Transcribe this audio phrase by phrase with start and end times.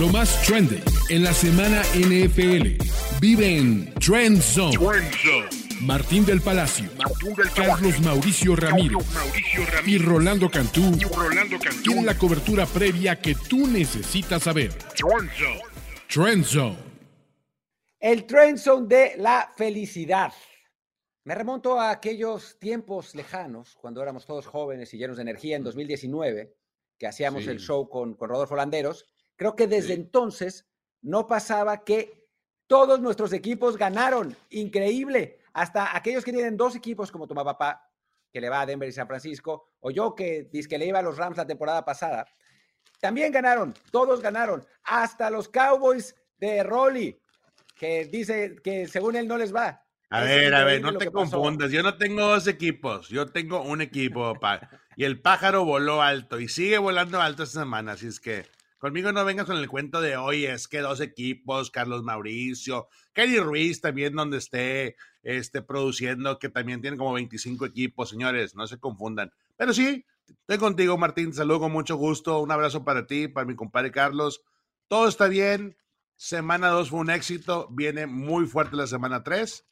[0.00, 2.76] Lo más trendy en la semana NFL.
[3.18, 4.76] Vive en Trend Zone.
[5.80, 6.90] Martín del Palacio,
[7.54, 8.98] Carlos Mauricio Ramírez,
[9.86, 10.98] y Rolando Cantú,
[11.82, 14.72] tienen la cobertura previa que tú necesitas saber.
[16.08, 16.76] Trend Zone.
[17.98, 20.34] El Trend Zone de la felicidad.
[21.24, 25.64] Me remonto a aquellos tiempos lejanos, cuando éramos todos jóvenes y llenos de energía en
[25.64, 26.54] 2019,
[26.98, 29.06] que hacíamos el show con, con Rodolfo Landeros.
[29.36, 30.66] Creo que desde entonces
[31.02, 32.28] no pasaba que
[32.66, 34.36] todos nuestros equipos ganaron.
[34.50, 37.90] Increíble hasta aquellos que tienen dos equipos como tu papá,
[38.30, 40.98] que le va a Denver y San Francisco, o yo que dice que le iba
[40.98, 42.26] a los Rams la temporada pasada,
[43.00, 47.18] también ganaron, todos ganaron, hasta los Cowboys de Rolly,
[47.74, 49.82] que dice que según él no les va.
[50.10, 51.70] A ver, a ver, no te confundas.
[51.72, 54.68] Yo no tengo dos equipos, yo tengo un equipo, papá.
[54.94, 58.44] Y el pájaro voló alto y sigue volando alto esta semana, así es que
[58.78, 63.38] Conmigo no vengas con el cuento de hoy, es que dos equipos, Carlos Mauricio, Kelly
[63.38, 68.78] Ruiz también donde esté este, produciendo, que también tiene como 25 equipos, señores, no se
[68.78, 69.32] confundan.
[69.56, 73.56] Pero sí, estoy contigo, Martín, saludo con mucho gusto, un abrazo para ti, para mi
[73.56, 74.42] compadre Carlos.
[74.88, 75.74] Todo está bien,
[76.16, 79.64] semana 2 fue un éxito, viene muy fuerte la semana 3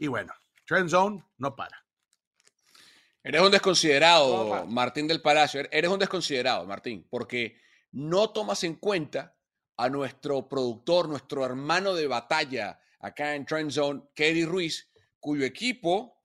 [0.00, 0.32] y bueno,
[0.66, 1.84] Trend Zone no para.
[3.22, 7.56] Eres un desconsiderado, Martín del Palacio, eres un desconsiderado, Martín, porque
[7.92, 9.36] no tomas en cuenta
[9.76, 16.22] a nuestro productor, nuestro hermano de batalla acá en Trend Zone, Kerry Ruiz, cuyo equipo,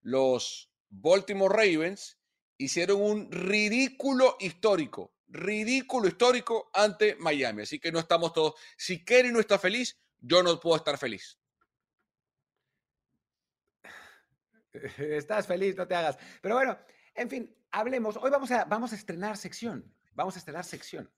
[0.00, 2.18] los Baltimore Ravens,
[2.56, 7.62] hicieron un ridículo histórico, ridículo histórico ante Miami.
[7.62, 8.54] Así que no estamos todos.
[8.76, 11.38] Si Kerry no está feliz, yo no puedo estar feliz.
[14.98, 16.18] Estás feliz, no te hagas.
[16.40, 16.78] Pero bueno,
[17.14, 18.16] en fin, hablemos.
[18.16, 21.10] Hoy vamos a, vamos a estrenar sección vamos a estrenar sección.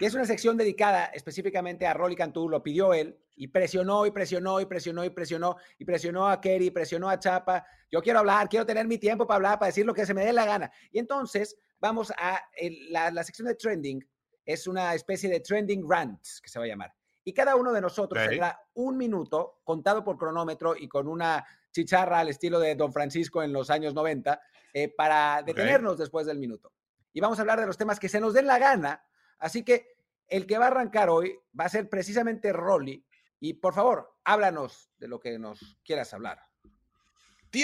[0.00, 4.10] Y es una sección dedicada específicamente a Rolly Cantú, lo pidió él, y presionó y
[4.10, 7.66] presionó y presionó y presionó y presionó a Kerry, presionó a Chapa.
[7.90, 10.24] Yo quiero hablar, quiero tener mi tiempo para hablar, para decir lo que se me
[10.24, 10.70] dé la gana.
[10.90, 12.42] Y entonces vamos a
[12.88, 14.06] la, sección de trending,
[14.46, 16.94] es una especie de trending rants que se va a llamar.
[17.24, 22.20] Y cada uno de nosotros tendrá un minuto contado por cronómetro y con una chicharra
[22.20, 24.40] al estilo de Don Francisco en los años 90
[24.72, 26.72] eh, para detenernos después del minuto
[27.12, 29.04] y vamos a hablar de los temas que se nos den la gana.
[29.38, 29.96] Así que
[30.28, 33.04] el que va a arrancar hoy va a ser precisamente Rolly.
[33.40, 36.40] Y por favor, háblanos de lo que nos quieras hablar.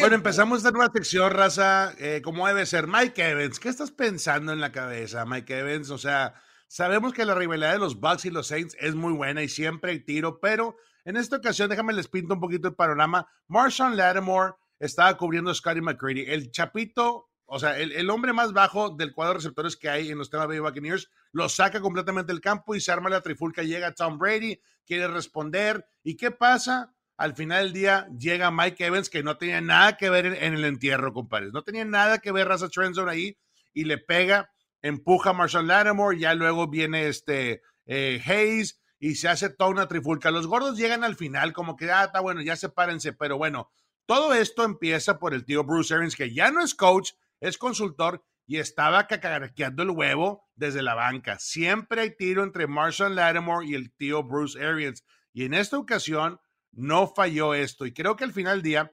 [0.00, 2.86] Bueno, empezamos esta nueva sección, raza, eh, como debe ser.
[2.86, 5.88] Mike Evans, ¿qué estás pensando en la cabeza, Mike Evans?
[5.90, 6.34] O sea,
[6.66, 9.92] sabemos que la rivalidad de los Bucks y los Saints es muy buena y siempre
[9.92, 10.76] hay tiro, pero
[11.06, 13.26] en esta ocasión, déjame les pinto un poquito el panorama.
[13.46, 16.26] Marshawn Lattimore estaba cubriendo a Scotty McCready.
[16.28, 20.18] El chapito o sea, el, hombre más bajo del cuadro de receptores que hay en
[20.18, 23.62] los temas Bay Buccaneers lo saca completamente del campo y se arma la trifulca.
[23.62, 25.88] Llega Tom Brady, quiere responder.
[26.02, 26.94] ¿Y qué pasa?
[27.16, 30.64] Al final del día llega Mike Evans, que no tenía nada que ver en, el
[30.66, 31.54] entierro, compadres.
[31.54, 33.38] No tenía nada que ver Raza Trendzone ahí
[33.72, 36.18] y le pega, empuja a Marshall Lattimore.
[36.18, 40.30] Ya luego viene este eh, Hayes y se hace toda una trifulca.
[40.30, 43.14] Los gordos llegan al final, como que, ah, está bueno, ya sepárense.
[43.14, 43.70] Pero bueno,
[44.04, 48.24] todo esto empieza por el tío Bruce Arians, que ya no es coach es consultor
[48.46, 51.38] y estaba cacarequeando el huevo desde la banca.
[51.38, 55.04] Siempre hay tiro entre Marshall Lattimore y el tío Bruce Arians.
[55.34, 56.40] Y en esta ocasión
[56.72, 57.84] no falló esto.
[57.84, 58.92] Y creo que al final del día,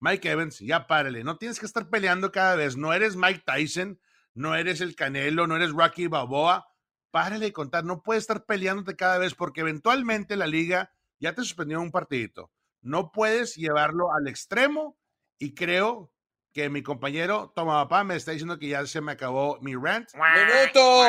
[0.00, 1.22] Mike Evans, ya párale.
[1.22, 2.78] No tienes que estar peleando cada vez.
[2.78, 4.00] No eres Mike Tyson,
[4.32, 6.66] no eres el Canelo, no eres Rocky Balboa.
[7.10, 7.84] Párale de contar.
[7.84, 12.50] No puedes estar peleándote cada vez porque eventualmente la liga ya te suspendió un partidito.
[12.80, 14.98] No puedes llevarlo al extremo
[15.38, 16.13] y creo
[16.54, 20.08] que mi compañero Toma Papá me está diciendo que ya se me acabó mi rant.
[20.14, 21.04] ¡Minuto!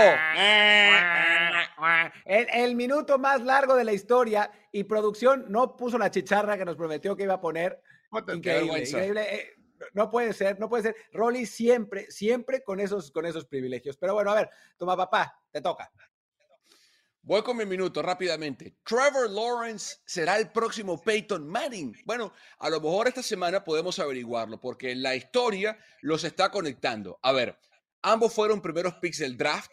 [2.25, 6.75] El, minuto más largo de la historia y producción no puso la chicharra que nos
[6.75, 7.79] prometió que iba a poner.
[8.34, 9.35] Increíble, increíble.
[9.35, 9.53] Eh,
[9.94, 10.95] no puede ser, no puede ser.
[11.13, 13.97] Rolly siempre, siempre con esos, con esos privilegios.
[13.97, 15.91] Pero bueno, a ver, Toma Papá, te toca.
[17.25, 18.75] Voy con mi minuto rápidamente.
[18.83, 21.97] Trevor Lawrence será el próximo Peyton Manning.
[22.05, 27.17] Bueno, a lo mejor esta semana podemos averiguarlo porque la historia los está conectando.
[27.23, 27.57] A ver,
[28.03, 29.72] ambos fueron primeros picks del draft.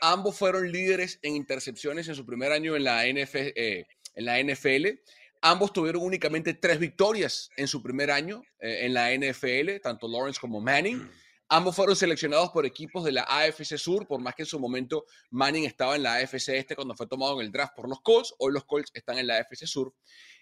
[0.00, 5.00] Ambos fueron líderes en intercepciones en su primer año en la, eh, NFL.
[5.42, 10.38] Ambos tuvieron únicamente tres victorias en su primer año eh, en la NFL, tanto Lawrence
[10.38, 11.10] como Manning.
[11.48, 15.04] Ambos fueron seleccionados por equipos de la AFC Sur, por más que en su momento
[15.30, 18.34] Manning estaba en la AFC Este cuando fue tomado en el draft por los Colts.
[18.38, 19.94] Hoy los Colts están en la AFC Sur.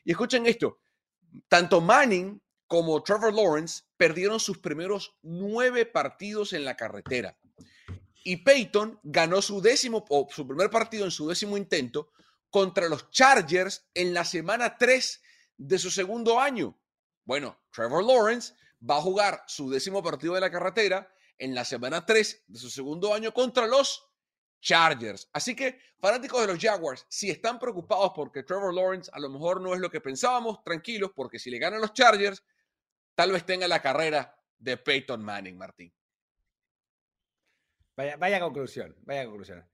[0.04, 0.80] Y escuchen esto,
[1.48, 7.36] tanto Manning como Trevor Lawrence perdieron sus primeros nueve partidos en la carretera.
[8.24, 12.12] Y Peyton ganó su décimo, o su primer partido en su décimo intento
[12.48, 15.22] contra los Chargers en la semana 3
[15.56, 16.78] de su segundo año.
[17.24, 18.54] Bueno, Trevor Lawrence
[18.88, 22.70] va a jugar su décimo partido de la carretera en la semana 3 de su
[22.70, 24.08] segundo año contra los
[24.60, 25.28] Chargers.
[25.32, 29.60] Así que, fanáticos de los Jaguars, si están preocupados porque Trevor Lawrence a lo mejor
[29.60, 32.44] no es lo que pensábamos, tranquilos, porque si le ganan los Chargers,
[33.14, 35.92] tal vez tenga la carrera de Peyton Manning, Martín.
[37.96, 39.68] Vaya, conclusión, vaya conclusión.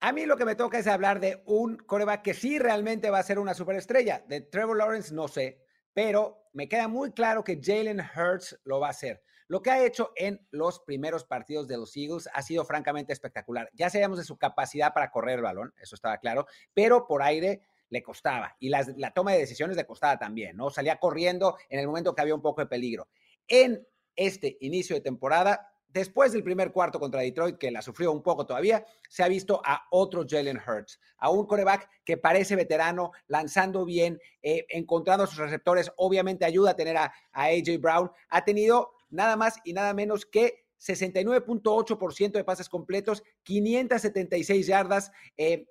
[0.00, 3.18] A mí lo que me toca es hablar de un coreback que sí realmente va
[3.18, 4.24] a ser una superestrella.
[4.26, 5.66] De Trevor Lawrence no sé,
[5.98, 9.20] pero me queda muy claro que Jalen Hurts lo va a hacer.
[9.48, 13.68] Lo que ha hecho en los primeros partidos de los Eagles ha sido francamente espectacular.
[13.72, 17.62] Ya sabíamos de su capacidad para correr el balón, eso estaba claro, pero por aire
[17.88, 20.70] le costaba y la, la toma de decisiones le costaba también, ¿no?
[20.70, 23.08] Salía corriendo en el momento que había un poco de peligro.
[23.48, 23.84] En
[24.14, 28.46] este inicio de temporada, después del primer cuarto contra Detroit, que la sufrió un poco
[28.46, 33.84] todavía, se ha visto a otro Jalen Hurts, a un coreback que parece veterano, lanzando
[33.84, 35.90] bien, eh, encontrando sus receptores.
[35.96, 38.10] Obviamente ayuda a tener a, AJ Brown.
[38.28, 45.66] Ha tenido nada más y nada menos que 69.8% de pases completos, 576 yardas, eh,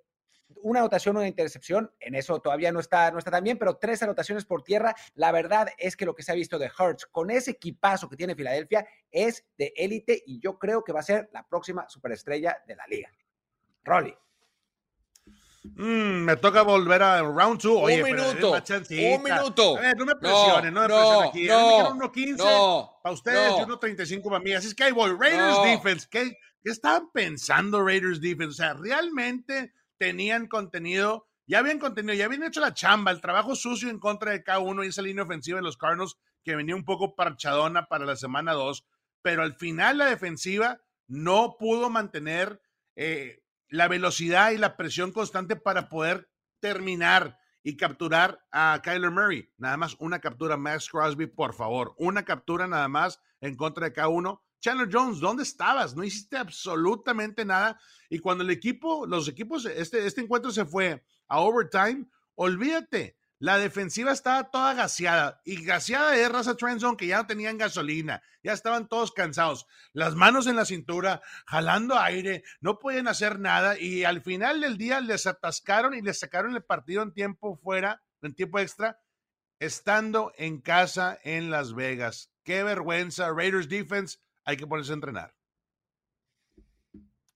[0.63, 4.04] una anotación, una intercepción, en eso todavía no está, no está tan bien, pero tres
[4.04, 4.95] anotaciones por tierra.
[5.15, 8.18] La verdad es que lo que se ha visto de Hertz con ese equipazo que
[8.18, 12.57] tiene Filadelfia es de élite y yo creo que va a ser la próxima superestrella
[12.68, 13.09] de la liga.
[13.83, 14.15] Rolly.
[15.75, 17.77] Mm, me toca volver a round two.
[17.77, 18.54] un minuto.
[18.54, 19.77] Un minuto.
[19.77, 21.45] A ver, no me presionen, no, me presionen aquí.
[21.48, 24.54] No, me 1.15 para ustedes y 1.35 para mí.
[24.54, 25.12] Así es que ahí voy.
[25.18, 26.07] Raiders Defense.
[26.09, 28.50] ¿Qué, ¿Qué estaban pensando Raiders Defense?
[28.50, 33.55] O sea, realmente tenían contenido, ya habían contenido, ya habían hecho la chamba, el trabajo
[33.55, 36.75] sucio en contra de cada uno y esa línea ofensiva de los Cardinals que venía
[36.75, 38.85] un poco parchadona para la semana 2,
[39.21, 42.61] pero al final la defensiva no pudo mantener
[42.95, 46.29] eh, la velocidad y la presión constante para poder
[46.59, 49.51] terminar y capturar a Kyler Murray.
[49.57, 51.94] Nada más una captura, Max Crosby, por favor.
[51.97, 54.41] Una captura nada más en contra de cada uno.
[54.59, 55.95] Chandler Jones, ¿dónde estabas?
[55.95, 57.80] No hiciste absolutamente nada.
[58.09, 63.59] Y cuando el equipo, los equipos, este, este encuentro se fue a overtime, olvídate, la
[63.59, 65.42] defensiva estaba toda gaseada.
[65.45, 68.24] Y gaseada de raza Trendzone que ya no tenían gasolina.
[68.42, 69.68] Ya estaban todos cansados.
[69.94, 73.80] Las manos en la cintura, jalando aire, no podían hacer nada.
[73.80, 78.01] Y al final del día les atascaron y les sacaron el partido en tiempo fuera,
[78.24, 79.00] en tiempo extra,
[79.59, 82.31] estando en casa en Las Vegas.
[82.44, 83.31] Qué vergüenza.
[83.31, 85.35] Raiders Defense, hay que ponerse a entrenar.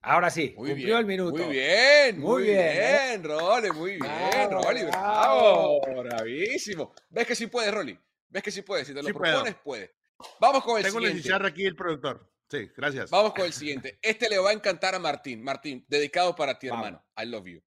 [0.02, 1.44] Ahora sí, muy cumplió el minuto.
[1.44, 3.22] Muy bien, muy, bien, ¿eh?
[3.22, 6.94] Rolly, muy bien, Rolly, bravo, bravísimo.
[7.10, 8.00] ¿Ves que sí puedes, Rolly?
[8.30, 8.88] ¿Ves que sí puedes?
[8.88, 9.92] Si te lo propones, puedes.
[10.40, 11.22] Vamos con el Tengo siguiente.
[11.22, 12.32] Tengo la aquí el productor.
[12.50, 13.10] Sí, gracias.
[13.12, 14.00] Vamos con el siguiente.
[14.02, 15.44] Este le va a encantar a Martín.
[15.44, 17.06] Martín, dedicado para ti, hermano.
[17.22, 17.62] I love you.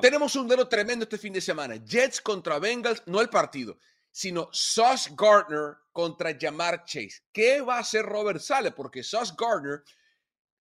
[0.00, 1.76] Tenemos un duelo tremendo este fin de semana.
[1.84, 3.78] Jets contra Bengals, no el partido,
[4.16, 7.20] sino Sauce Gardner contra Jamar Chase.
[7.30, 8.72] ¿Qué va a hacer Robert Sale?
[8.72, 9.82] Porque Sauce Gardner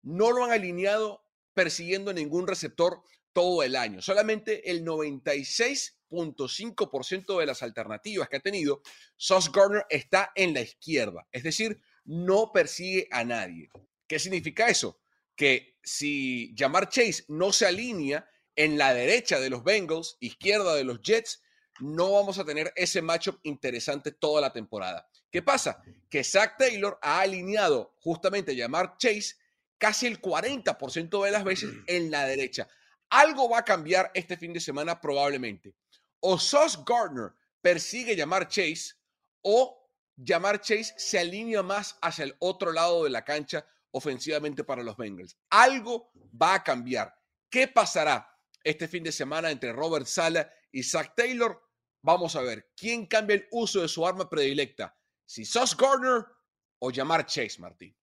[0.02, 1.24] no lo han alineado
[1.54, 4.02] persiguiendo ningún receptor todo el año.
[4.02, 8.82] Solamente el 96.5% de las alternativas que ha tenido,
[9.16, 13.70] Sauce Gardner está en la izquierda, es decir, no persigue a nadie.
[14.06, 15.00] ¿Qué significa eso?
[15.34, 20.84] Que si Jamar Chase no se alinea en la derecha de los Bengals, izquierda de
[20.84, 21.42] los Jets,
[21.80, 25.08] no vamos a tener ese matchup interesante toda la temporada.
[25.30, 25.82] ¿Qué pasa?
[26.10, 29.36] Que Zach Taylor ha alineado justamente a Jamar Chase
[29.78, 32.68] casi el 40% de las veces en la derecha.
[33.10, 35.76] Algo va a cambiar este fin de semana probablemente.
[36.22, 38.96] O Sauce Gardner persigue llamar Chase
[39.42, 44.84] o llamar Chase se alinea más hacia el otro lado de la cancha ofensivamente para
[44.84, 45.38] los Bengals.
[45.50, 47.16] Algo va a cambiar.
[47.50, 48.30] ¿Qué pasará
[48.64, 51.62] este fin de semana entre Robert Sala y Zach Taylor?
[52.06, 54.96] Vamos a ver quién cambia el uso de su arma predilecta.
[55.26, 56.24] Si Sauce Gardner
[56.78, 57.98] o llamar Chase, Martín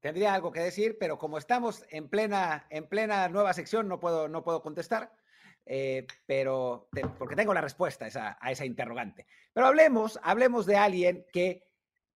[0.00, 4.28] tendría algo que decir, pero como estamos en plena, en plena nueva sección, no puedo,
[4.28, 5.12] no puedo contestar,
[5.64, 6.88] eh, pero
[7.18, 9.26] porque tengo la respuesta a esa, a esa interrogante.
[9.54, 11.67] Pero hablemos, hablemos de alguien que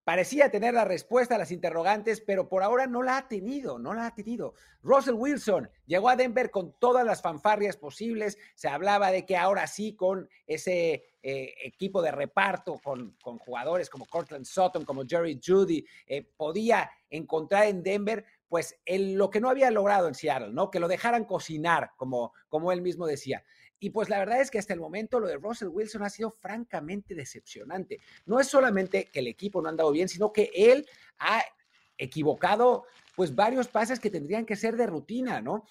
[0.04, 3.94] parecía tener la respuesta a las interrogantes, pero por ahora no la ha tenido, no
[3.94, 4.54] la ha tenido.
[4.82, 9.66] Russell Wilson llegó a Denver con todas las fanfarrias posibles, se hablaba de que ahora
[9.66, 15.40] sí con ese eh, equipo de reparto, con, con, jugadores como Cortland Sutton, como Jerry
[15.44, 20.71] Judy, eh, podía encontrar en Denver pues lo que no había logrado en Seattle, ¿no?
[20.71, 23.42] Que lo dejaran cocinar, como, como él mismo decía.
[23.82, 26.30] Y pues la verdad es que hasta el momento lo de Russell Wilson ha sido
[26.30, 27.98] francamente decepcionante.
[28.26, 31.42] No es solamente que el equipo no ha andado bien, sino que él ha
[31.98, 32.84] equivocado
[33.16, 35.64] pues varios pases que tendrían que ser de rutina, ¿no?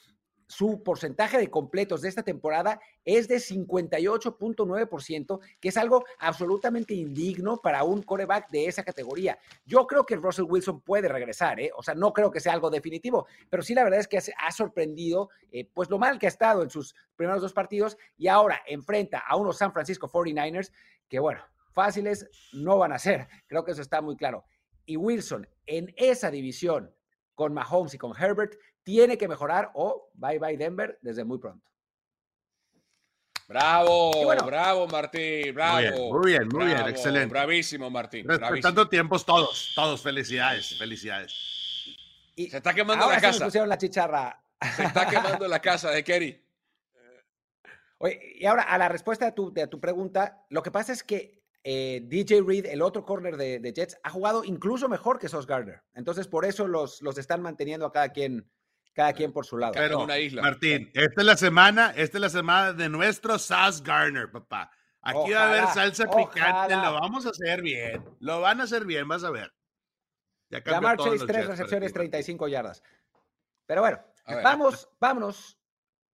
[0.51, 7.61] Su porcentaje de completos de esta temporada es de 58.9%, que es algo absolutamente indigno
[7.61, 9.39] para un coreback de esa categoría.
[9.63, 11.71] Yo creo que Russell Wilson puede regresar, ¿eh?
[11.73, 14.51] o sea, no creo que sea algo definitivo, pero sí la verdad es que ha
[14.51, 18.61] sorprendido eh, pues lo mal que ha estado en sus primeros dos partidos y ahora
[18.67, 20.73] enfrenta a unos San Francisco 49ers
[21.07, 24.43] que, bueno, fáciles no van a ser, creo que eso está muy claro.
[24.85, 26.93] Y Wilson en esa división
[27.35, 31.71] con Mahomes y con Herbert, tiene que mejorar o bye bye Denver desde muy pronto.
[33.51, 34.11] Bravo,
[34.45, 36.13] bravo Martín, bravo.
[36.13, 37.27] Muy bien, muy bien, excelente.
[37.27, 38.25] Bravísimo Martín.
[38.61, 41.33] Tanto tiempos todos, todos, felicidades, felicidades.
[42.35, 43.43] Y se está quemando la casa.
[43.43, 44.41] pusieron la chicharra.
[44.75, 46.41] Se está quemando la casa de Kerry.
[47.97, 51.03] Oye, y ahora a la respuesta de tu, de tu pregunta, lo que pasa es
[51.03, 55.45] que eh, DJ Reed, el otro corner de, Jets, ha jugado incluso mejor que Sos
[55.45, 55.83] Gardner.
[55.93, 58.49] Entonces, por eso los, los están manteniendo a cada quien,
[58.93, 59.73] cada quien por su lado.
[59.73, 60.41] Pero, una isla.
[60.41, 64.71] Martín, esta es la semana, esta es la semana de nuestro Sauce Gardner, papá.
[65.03, 68.03] Aquí va a haber salsa picante, lo vamos a hacer bien.
[68.19, 69.51] Lo van a hacer bien, vas a ver.
[70.49, 72.83] Ya Lamar Chase, tres recepciones, 35 yardas.
[73.65, 73.99] Pero bueno,
[74.43, 75.60] vamos, vámonos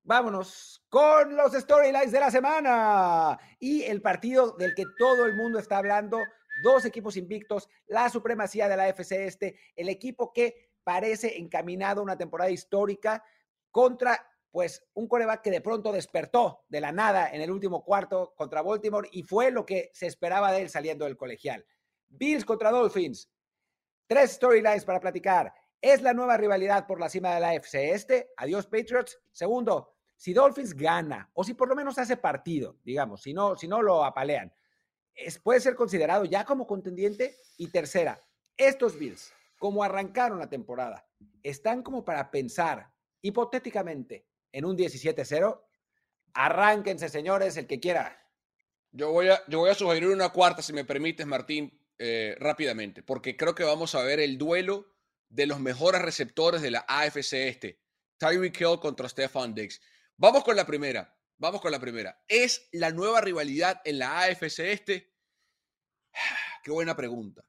[0.08, 5.60] Vámonos con los storylines de la semana y el partido del que todo el mundo
[5.60, 6.22] está hablando.
[6.64, 12.04] Dos equipos invictos, la supremacía de la FC Este, el equipo que parece encaminado a
[12.06, 13.22] una temporada histórica
[13.70, 18.34] contra pues un coreback que de pronto despertó de la nada en el último cuarto
[18.38, 21.66] contra Baltimore y fue lo que se esperaba de él saliendo del colegial.
[22.08, 23.30] Bills contra Dolphins.
[24.08, 25.54] Tres storylines para platicar.
[25.82, 28.32] ¿Es la nueva rivalidad por la cima de la FC Este?
[28.38, 29.20] Adiós Patriots.
[29.34, 33.68] Segundo, si Dolphins gana, o si por lo menos hace partido, digamos, si no, si
[33.68, 34.52] no lo apalean,
[35.14, 37.38] es, puede ser considerado ya como contendiente.
[37.58, 38.20] Y tercera,
[38.56, 41.08] estos Bills, como arrancaron la temporada,
[41.42, 45.62] están como para pensar hipotéticamente en un 17-0.
[46.34, 48.20] Arránquense, señores, el que quiera.
[48.92, 53.02] Yo voy a, yo voy a sugerir una cuarta, si me permites, Martín, eh, rápidamente,
[53.02, 54.86] porque creo que vamos a ver el duelo
[55.30, 57.80] de los mejores receptores de la AFC este.
[58.18, 59.82] Tyreek Hill contra Stefan Diggs.
[60.20, 61.16] Vamos con la primera.
[61.38, 62.20] Vamos con la primera.
[62.28, 65.14] ¿Es la nueva rivalidad en la AFC este?
[66.64, 67.46] Qué buena pregunta.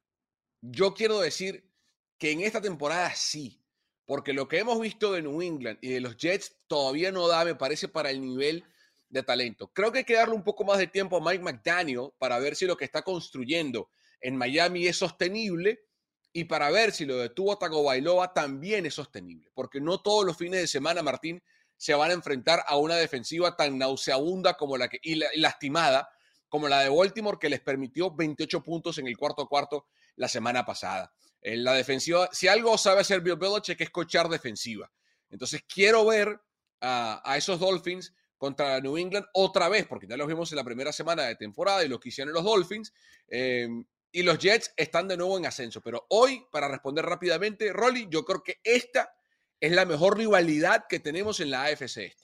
[0.61, 1.73] Yo quiero decir
[2.19, 3.65] que en esta temporada sí,
[4.05, 7.47] porque lo que hemos visto de New England y de los Jets todavía no da,
[7.47, 8.63] me parece, para el nivel
[9.09, 9.73] de talento.
[9.73, 12.55] Creo que hay que darle un poco más de tiempo a Mike McDaniel para ver
[12.55, 13.89] si lo que está construyendo
[14.21, 15.87] en Miami es sostenible
[16.35, 20.37] y para ver si lo de Tua Tagovailoa también es sostenible, porque no todos los
[20.37, 21.43] fines de semana, Martín,
[21.79, 26.11] se van a enfrentar a una defensiva tan nauseabunda como la que, y, lastimada
[26.49, 30.65] como la de Baltimore, que les permitió 28 puntos en el cuarto cuarto la semana
[30.67, 31.13] pasada.
[31.41, 34.91] En la defensiva, si algo sabe hacer Bill Belichick es cochar defensiva.
[35.31, 36.41] Entonces quiero ver
[36.81, 40.93] a, esos Dolphins contra New England otra vez, porque ya los vimos en la primera
[40.93, 42.93] semana de temporada y lo que hicieron los Dolphins.
[43.29, 45.81] Em, y los Jets están de nuevo en ascenso.
[45.81, 49.13] Pero hoy, para responder rápidamente, Rolly, yo creo que esta
[49.61, 52.15] es la mejor rivalidad que tenemos en la AFC.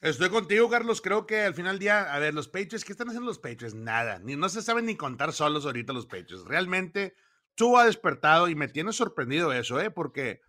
[0.00, 1.00] Estoy contigo, Carlos.
[1.00, 3.74] Creo que al final del día, a ver, los Patriots, ¿qué están haciendo los Patriots?
[3.74, 4.18] Nada.
[4.18, 6.44] Ni, no se saben ni contar solos ahorita los Patriots.
[6.44, 7.14] Realmente,
[7.54, 9.90] tú ha despertado y me tiene sorprendido eso, ¿eh?
[9.90, 10.40] Porque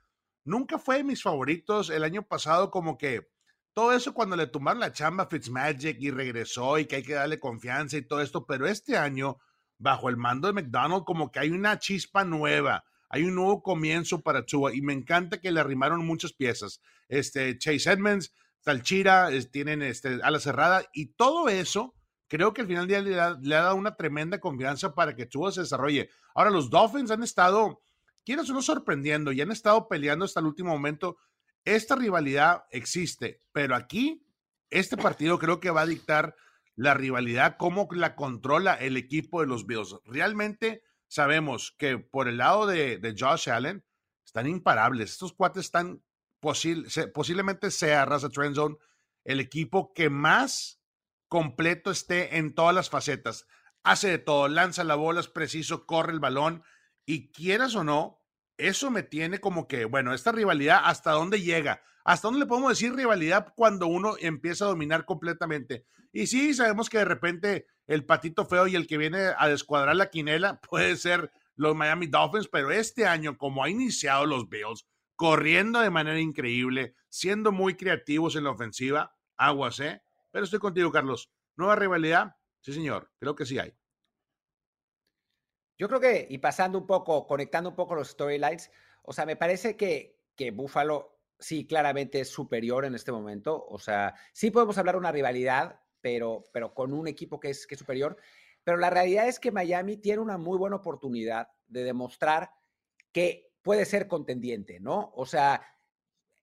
[0.44, 3.30] nunca fue de mis favoritos el año pasado, como que
[3.74, 7.14] todo eso cuando le tumbaron la chamba a Fitzmagic y regresó y que hay que
[7.14, 9.38] darle confianza y todo esto, pero este año,
[9.78, 14.20] bajo el mando de McDonald, como que hay una chispa nueva hay un nuevo comienzo
[14.20, 16.82] para Tua y me encanta que le arrimaron muchas piezas.
[17.08, 21.96] Este, Chase Edmonds, Talchira, tienen este, ala cerrada y todo eso
[22.28, 25.54] creo que al final del día le, ha dado una tremenda confianza para que Tua
[25.54, 26.10] se desarrolle.
[26.34, 27.82] Ahora, los Dolphins han estado,
[28.26, 31.16] quieres no sorprendiendo y han estado peleando hasta el último momento.
[31.64, 34.28] Esta rivalidad existe, pero aquí,
[34.70, 36.36] este partido creo que va a dictar
[36.76, 39.96] la rivalidad, cómo la controla el equipo de los Bills.
[40.04, 40.84] Realmente
[41.16, 43.86] sabemos que por el lado de, Josh Allen
[44.26, 45.12] están imparables.
[45.12, 46.04] Estos cuates están
[46.42, 48.76] posiblemente sea Raza Trend Zone
[49.24, 50.82] el equipo que más
[51.30, 53.48] completo esté en todas las facetas.
[53.84, 56.64] Hace de todo, lanza la bola, es preciso, corre el balón
[57.06, 58.22] y quieras o no,
[58.58, 61.82] eso me tiene como que, bueno, esta rivalidad, ¿hasta dónde llega?
[62.04, 65.86] ¿Hasta dónde le podemos decir rivalidad cuando uno empieza a dominar completamente?
[66.12, 69.96] Y sí, sabemos que de repente el patito feo y el que viene a descuadrar
[69.96, 74.86] la quinela puede ser los Miami Dolphins, pero este año, como ha iniciado los Bills,
[75.16, 80.02] corriendo de manera increíble, siendo muy creativos en la ofensiva, aguas, ¿eh?
[80.32, 81.32] Pero estoy contigo, Carlos.
[81.56, 82.36] ¿Nueva rivalidad?
[82.60, 83.74] Sí, señor, creo que sí hay.
[85.78, 88.72] Yo creo que, y pasando un poco, conectando un poco los storylines,
[89.04, 93.66] o sea, me parece que, que Buffalo sí claramente es superior en este momento.
[93.70, 97.66] O sea, sí podemos hablar de una rivalidad, pero, pero con un equipo que es,
[97.66, 98.16] que es superior.
[98.64, 102.52] Pero la realidad es que Miami tiene una muy buena oportunidad de demostrar
[103.12, 105.12] que puede ser contendiente, ¿no?
[105.16, 105.66] O sea,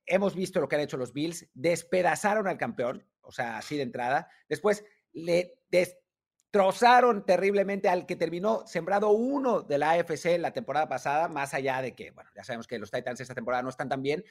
[0.04, 3.84] hemos visto lo que han hecho los Bills, despedazaron al campeón, o sea, así de
[3.84, 4.28] entrada.
[4.48, 11.28] Después le destrozaron terriblemente al que terminó sembrado uno de la AFC la temporada pasada,
[11.28, 14.02] más allá de que, bueno, ya sabemos que los Titans esta temporada no están tan
[14.02, 14.24] bien,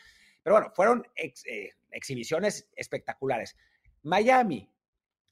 [0.44, 3.56] pero bueno, fueron eh, exhibiciones espectaculares.
[4.04, 4.70] Miami,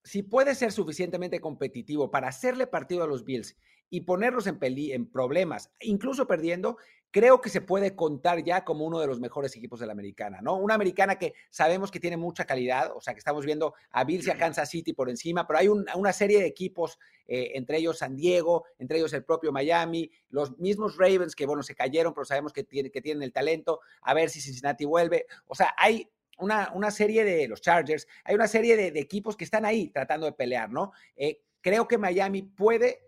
[0.04, 3.58] si puede ser suficientemente competitivo para hacerle partido a los Bills
[3.90, 6.78] y ponerlos en, en problemas, incluso perdiendo,
[7.12, 10.42] creo que se puede contar ya como uno de los mejores equipos de la americana,
[10.42, 10.58] ¿no?
[10.58, 14.28] Una americana que sabemos que tiene mucha calidad, o sea, que estamos viendo a Bills
[14.28, 17.98] y a Kansas City por encima, pero hay una serie de equipos, eh, entre ellos
[17.98, 22.26] San Diego, entre ellos el propio Miami, los mismos Ravens que, bueno, se cayeron, pero
[22.26, 26.10] sabemos que, tiene, que tienen el talento, a ver si Cincinnati vuelve, o sea, hay
[26.40, 30.26] una, una serie de los Chargers, hay una serie de, equipos que están ahí tratando
[30.26, 30.92] de pelear, ¿no?
[31.16, 33.02] Eh, creo que Miami puede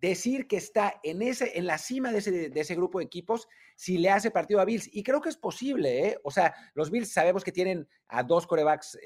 [0.00, 2.18] decir que está en, ese, en la cima de
[2.54, 4.88] ese, grupo de equipos si le hace partido a Bills.
[4.92, 6.20] Y creo que es posible, ¿eh?
[6.24, 8.98] O sea, los Bills sabemos que tienen a dos corebacks,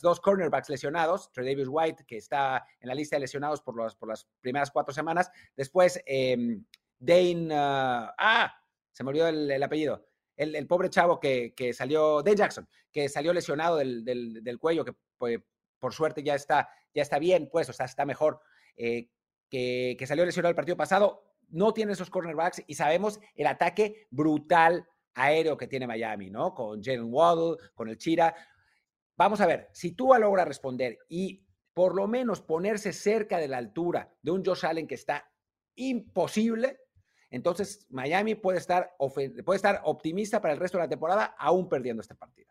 [0.00, 3.96] dos cornerbacks lesionados, Trey Davis White, que está en la lista de lesionados por, los,
[3.96, 5.30] por las primeras cuatro semanas.
[5.56, 6.64] Después, em,
[6.98, 8.54] Dane, ah, ah,
[8.92, 10.07] se me olvidó el, apellido.
[10.38, 15.40] El, pobre chavo que, salió, Dane Jackson, que salió lesionado del, cuello, que pues,
[15.78, 18.40] por suerte ya está, ya está bien, pues, o sea, está mejor.
[18.76, 19.10] Eh,
[19.50, 24.86] que, salió lesionado el partido pasado, no tiene esos cornerbacks y sabemos el ataque brutal
[25.14, 26.54] aéreo que tiene Miami, ¿no?
[26.54, 28.34] Con Jalen Waddle, con el Chira.
[29.16, 33.58] Vamos a ver, si tú logra responder y por lo menos ponerse cerca de la
[33.58, 35.28] altura de un Josh Allen que está
[35.74, 36.78] imposible,
[37.30, 42.00] entonces Miami puede estar, puede estar optimista para el resto de la temporada, aún perdiendo
[42.00, 42.48] este partido.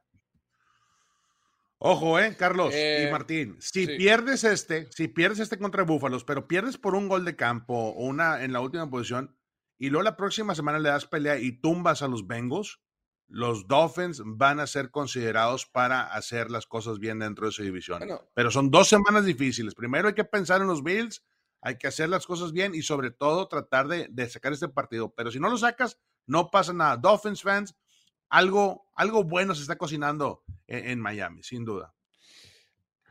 [1.79, 3.55] Ojo, eh, Carlos y eh, Martín.
[3.60, 7.75] Si pierdes este, si pierdes este contra Búfalos, pero pierdes por un gol de campo
[7.75, 9.38] o una en la última posición,
[9.78, 12.80] y luego la próxima semana le das pelea y tumbas a los Bengals,
[13.28, 18.01] los Dolphins van a ser considerados para hacer las cosas bien dentro de su división.
[18.34, 19.75] pero son dos semanas difíciles.
[19.75, 21.23] Primero hay que pensar en los Bills,
[21.62, 25.13] hay que hacer las cosas bien y sobre todo tratar de, sacar este partido.
[25.13, 26.98] Pero si no lo sacas, no pasa nada.
[26.98, 27.76] Dolphins fans,
[28.30, 31.93] algo, algo bueno se está cocinando en, Miami, sin duda.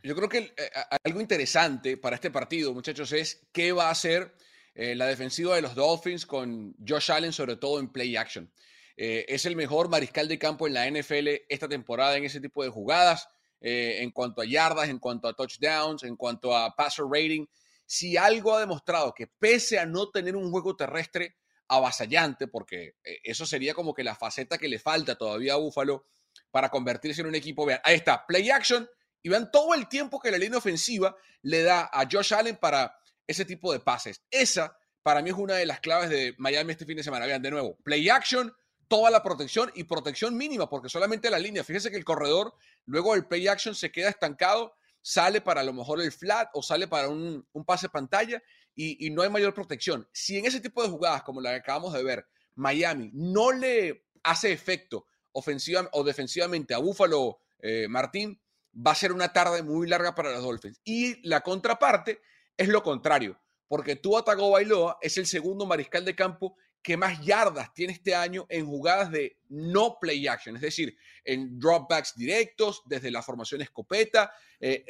[0.03, 0.71] Yo creo que eh,
[1.05, 4.37] algo interesante para este partido, muchachos, es qué va a hacer
[4.75, 8.53] eh, la defensiva de los Dolphins con Josh Allen, sobre todo en play action.
[8.97, 12.63] Eh, es el mejor mariscal de campo en la NFL esta temporada en ese tipo
[12.63, 13.29] de jugadas,
[13.59, 17.47] en cuanto a yardas, en cuanto a touchdowns, en cuanto a passer rating.
[17.87, 21.37] Si algo ha demostrado que pese a no tener un juego terrestre,
[21.69, 26.07] avasallante, porque eh, eso sería como que la faceta que le falta todavía a Búfalo
[26.51, 27.67] para convertirse en un equipo.
[27.67, 28.89] Vean, ahí está, play action,
[29.23, 32.97] y vean todo el tiempo que la línea ofensiva le da a Josh Allen para
[33.27, 34.23] ese tipo de pases.
[34.31, 37.27] Esa, para mí, es una de las claves de Miami este fin de semana.
[37.27, 38.55] Vean, de nuevo, play action,
[38.89, 41.65] toda la protección y protección mínima, porque solamente la línea.
[41.65, 45.73] Fíjense que el corredor, luego del play action, se queda estancado, sale para a lo
[45.73, 48.43] mejor el flat o sale para un, un pase pantalla
[48.75, 50.09] y, no hay mayor protección.
[50.13, 54.05] Si en ese tipo de jugadas, como la que acabamos de ver, Miami no le
[54.25, 58.43] hace efecto ofensiva o defensivamente a Búfalo eh, Martín,
[58.75, 60.81] va a ser una tarde muy larga para los Dolphins.
[60.83, 62.21] Y la contraparte
[62.57, 67.75] es lo contrario, porque Tua Tagovailoa es el segundo mariscal de campo que más yardas
[67.75, 73.11] tiene este año en jugadas de no play action, es decir, en dropbacks directos, desde
[73.11, 74.85] la formación escopeta, eh,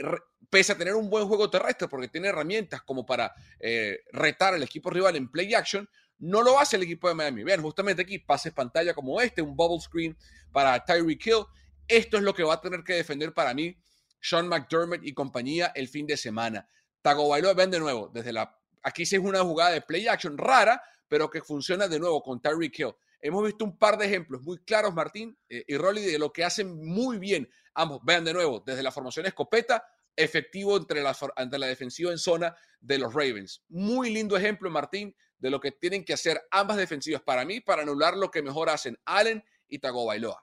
[0.50, 4.62] pese a tener un buen juego terrestre, porque tiene herramientas como para eh, retar al
[4.62, 7.44] equipo rival en play action, no lo hace el equipo de Miami.
[7.44, 10.14] Vean, justamente aquí, pases pantalla como este, un bubble screen
[10.52, 11.46] para Tyreek Hill.
[11.88, 13.74] Esto es lo que va a tener que defender para mí
[14.20, 16.68] Sean McDermott y compañía el fin de semana.
[17.00, 18.54] Tagovailoa, ven de nuevo, desde la...
[18.82, 22.40] Aquí sí es una jugada de play action rara, pero que funciona de nuevo con
[22.40, 22.95] Tyreek Hill.
[23.21, 26.45] Hemos visto un par de ejemplos muy claros, Martín eh, y Rolly, de lo que
[26.45, 28.01] hacen muy bien ambos.
[28.05, 32.55] Vean de nuevo, desde la formación escopeta, efectivo entre la, ante la defensiva en zona
[32.81, 33.64] de los Ravens.
[33.69, 37.83] Muy lindo ejemplo, Martín, de lo que tienen que hacer ambas defensivas para mí, para
[37.83, 40.42] anular lo que mejor hacen Allen y Tagovailoa.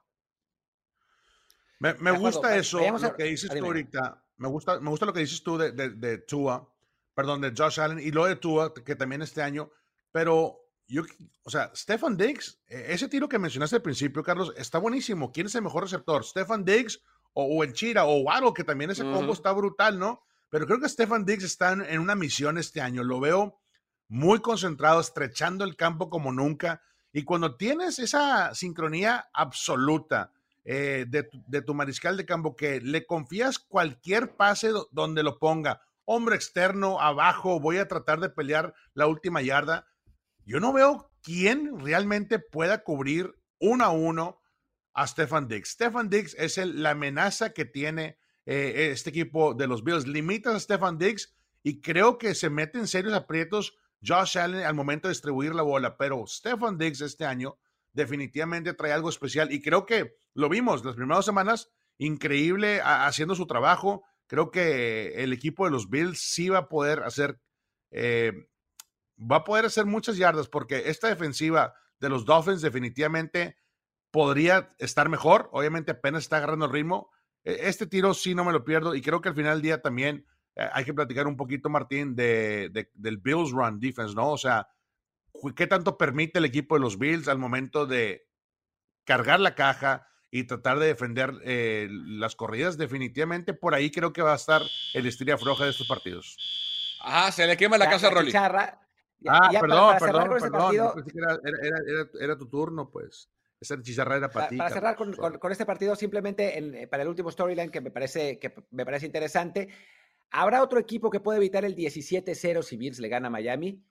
[1.80, 4.24] Me, me gusta eso, lo que dices tú ahorita.
[4.38, 6.70] Me gusta, me gusta lo que dices tú de, de, de Tua,
[7.14, 9.72] perdón, de Josh Allen y lo de Tua, que también este año
[10.14, 11.02] pero yo,
[11.44, 15.34] o sea, Stefan Diggs, e, ese tiro que mencionaste al principio, Carlos, está buenísimo.
[15.34, 16.24] ¿Quién es el mejor receptor?
[16.24, 17.02] ¿Stefan Diggs
[17.34, 20.24] o, el Chira o Waddle, que también ese combo está brutal, ¿no?
[20.50, 23.04] Pero creo que Stefan Diggs está en, una misión este año.
[23.04, 23.60] Lo veo
[24.08, 26.84] muy concentrado, estrechando el campo como nunca.
[27.12, 30.32] Y cuando tienes esa sincronía absoluta
[30.64, 36.36] eh, de, tu mariscal de campo, que le confías cualquier pase donde lo ponga, hombre
[36.36, 39.88] externo, abajo, voy a tratar de pelear la última yarda,
[40.46, 44.42] yo no veo quién realmente pueda cubrir uno a uno
[44.94, 45.70] a Stefan Diggs.
[45.72, 50.08] Stefan Diggs es la amenaza que tiene eh, este equipo de los Bills.
[50.08, 54.76] Limitas a Stefan Diggs y creo que se mete en serios aprietos Josh Allen al
[54.76, 57.58] momento de distribuir la bola, pero Stefan Diggs este año
[57.94, 63.48] definitivamente trae algo especial y creo que lo vimos las primeras semanas, increíble haciendo su
[63.48, 64.04] trabajo.
[64.28, 67.40] Creo que el equipo de los Bills sí va a poder hacer,
[67.92, 68.34] eh,
[69.20, 73.58] va a poder hacer muchas yardas porque esta defensiva de los Dolphins definitivamente
[74.12, 75.50] podría estar mejor.
[75.54, 77.12] Obviamente apenas está agarrando el ritmo.
[77.44, 79.82] E, este tiro sí no me lo pierdo y creo que al final del día
[79.82, 84.32] también eh, hay que platicar un poquito, Martín, de, del Bills Run Defense, ¿no?
[84.32, 84.68] O sea,
[85.56, 88.28] ¿qué tanto permite el equipo de los Bills al momento de
[89.04, 92.78] cargar la caja y tratar de defender eh, las corridas?
[92.78, 94.62] Definitivamente por ahí creo que va a estar
[94.94, 96.38] el estrella floja de estos partidos.
[97.02, 98.32] Ajá, se le quema la, casa a Rolly.
[99.28, 101.06] Ah, perdón, perdón, perdón.
[102.20, 103.30] era, tu turno, pues.
[103.60, 104.58] Esa chicharra era para, ti.
[104.58, 108.38] Para cerrar con, con, este partido, simplemente en, para el último storyline que me parece,
[108.38, 109.70] que me parece interesante,
[110.36, 113.86] ¿Habrá otro equipo que pueda evitar el 17-0 si Bills le gana a Miami?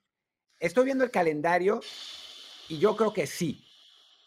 [0.59, 1.79] Estoy viendo el calendario
[2.67, 3.65] y yo creo que sí,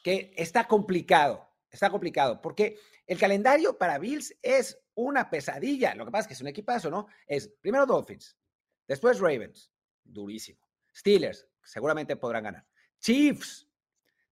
[0.03, 5.95] que está complicado, está complicado, porque el calendario para Bills es una pesadilla.
[5.95, 7.07] Lo que pasa es que es un equipazo, ¿no?
[7.27, 8.35] Es primero Dolphins,
[8.89, 9.71] después Ravens,
[10.03, 10.66] durísimo.
[10.97, 12.67] Steelers, seguramente podrán ganar.
[12.99, 13.69] Chiefs,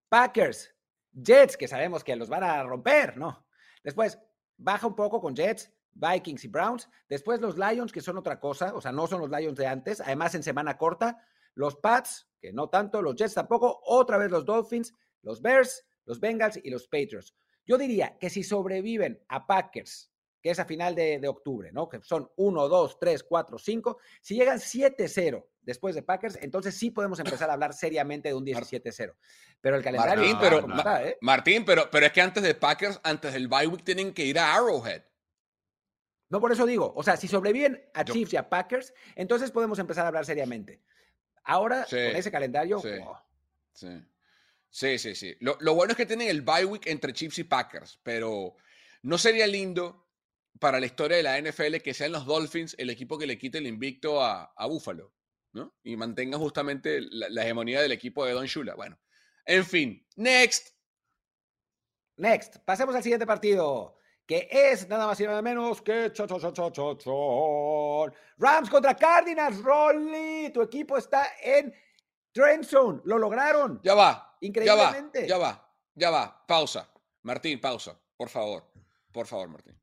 [0.09, 0.73] Packers,
[1.11, 3.47] Jets, que sabemos que los van a romper, ¿no?
[3.83, 4.19] Después
[4.57, 6.89] baja un poco con Jets, Vikings y Browns.
[7.07, 10.01] Después los Lions, que son otra cosa, o sea, no son los Lions de antes.
[10.01, 11.23] Además, en semana corta,
[11.53, 13.79] los Pats, que no tanto, los Jets tampoco.
[13.83, 17.35] Otra vez los Dolphins, los Bears, los Bengals y los Patriots.
[17.65, 20.11] Yo diría que si sobreviven a Packers,
[20.45, 21.89] que es a final de, octubre, ¿no?
[21.89, 23.97] Que son 1, 2, 3, 4, 5.
[24.21, 28.45] Si llegan 7-0 después de Packers, entonces sí podemos empezar a hablar seriamente de un
[28.45, 29.15] 17-0.
[29.59, 30.21] Pero el calendario.
[30.21, 31.17] Martín, pero, ¿eh?
[31.21, 34.37] Martín pero, pero es que antes de Packers, antes del bye week, tienen que ir
[34.37, 35.01] a Arrowhead.
[36.29, 39.79] No por eso digo, o sea, si sobreviven a Chiefs y a Packers, entonces podemos
[39.79, 40.79] empezar a hablar seriamente.
[41.43, 42.79] Ahora, con ese calendario.
[43.73, 43.87] Sí,
[44.69, 45.15] sí, sí.
[45.15, 48.55] sí, Lo, bueno es que tienen el bye week entre Chiefs y Packers, pero
[49.01, 50.04] no sería lindo
[50.59, 53.57] para la historia de la NFL que sean los Dolphins el equipo que le quite
[53.57, 55.13] el invicto a, a Buffalo,
[55.53, 55.75] ¿no?
[55.83, 58.75] Y mantenga justamente la, la, hegemonía del equipo de Don Shula.
[58.75, 58.99] Bueno,
[59.45, 60.69] en fin, next.
[62.17, 66.11] Next, pasemos al siguiente partido que es nada más y nada menos que
[68.37, 69.61] Rams contra Cardinals.
[69.61, 71.73] Rolly, tu equipo está en
[72.31, 73.01] Trend Zone.
[73.05, 73.79] Lo lograron.
[73.83, 74.37] Ya va.
[74.41, 75.27] Increíblemente.
[75.27, 76.89] Ya va, ya va, Pausa.
[77.23, 77.99] Martín, pausa.
[78.17, 78.63] Por favor.
[79.11, 79.79] Por favor, Martín.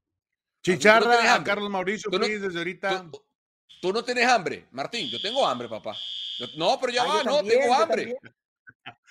[0.63, 3.07] Chicharra a Carlos Mauricio, ¿Tú desde ahorita.
[3.81, 5.09] Tú, no tienes hambre, Martín.
[5.11, 5.97] Yo tengo hambre, papá.
[6.57, 8.17] no, pero ya va, no, tengo hambre.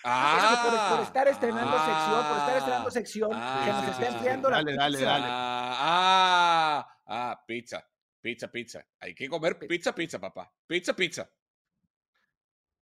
[0.03, 4.49] Ah, por, estar estrenando sección, por estar estrenando ah, sección, ah, que nos está enfriando
[4.49, 7.87] la dale, Dale, dale, Ah, ah, pizza,
[8.19, 8.85] pizza, pizza.
[8.99, 10.51] Hay que comer pizza, pizza, papá.
[10.65, 11.29] Pizza, pizza.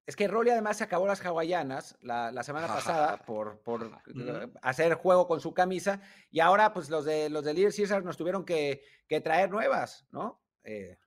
[0.05, 3.91] Es que Rolly además se acabó las hawaianas la, la semana pasada por, por
[4.62, 8.17] hacer juego con su camisa y ahora pues los de los de Little Caesar nos
[8.17, 10.41] tuvieron que, que traer nuevas, ¿no?
[10.63, 10.97] Eh,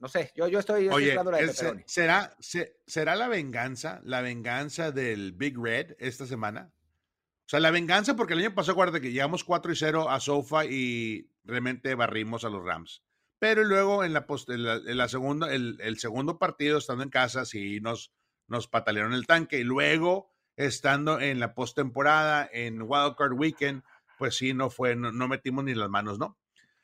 [0.00, 2.34] no sé, yo, yo estoy, Oye, la ¿será,
[2.86, 6.72] ¿Será la venganza, la venganza del Big Red esta semana?
[6.74, 10.18] O sea, la venganza, porque el año pasado, acuérdate que llegamos 4 y 0 a
[10.20, 13.02] Sofa y realmente barrimos a los Rams.
[13.38, 17.80] Pero luego en la, en la, segunda, el, el, segundo partido, estando en casa, sí
[17.80, 18.12] nos,
[18.50, 19.60] nos patalearon el tanque.
[19.60, 23.82] Y luego, estando en la postemporada, en Wildcard Weekend,
[24.18, 26.38] pues sí, no fue, no metimos ni las manos, ¿no?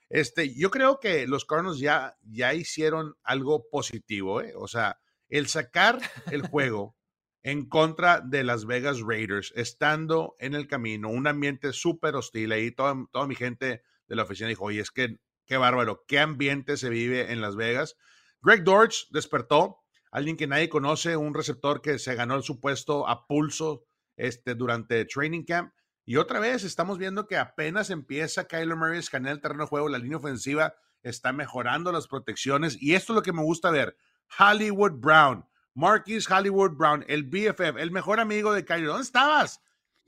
[0.08, 4.52] Este, yo creo que los Cardinals ya, ya hicieron algo positivo, ¿eh?
[4.56, 5.98] O sea, el sacar
[6.30, 6.96] el juego
[7.42, 12.70] en contra de las Vegas Raiders, estando en el camino, un ambiente súper hostil ahí,
[12.70, 16.76] toda, toda mi gente de la oficina dijo, oye, es que qué bárbaro, qué ambiente
[16.76, 17.96] se vive en Las Vegas.
[18.42, 19.78] Greg Dortch despertó,
[20.10, 23.84] alguien que nadie conoce, un receptor que se ganó el supuesto a pulso
[24.16, 25.72] este, durante training camp
[26.08, 29.68] y otra vez estamos viendo que apenas empieza Kyler Murray a escanear el terreno de
[29.68, 33.72] juego, la línea ofensiva está mejorando las protecciones y esto es lo que me gusta
[33.72, 33.96] ver.
[34.38, 38.86] Hollywood Brown, Marquis Hollywood Brown, el BFF, el mejor amigo de Kyler.
[38.86, 39.60] ¿Dónde estabas?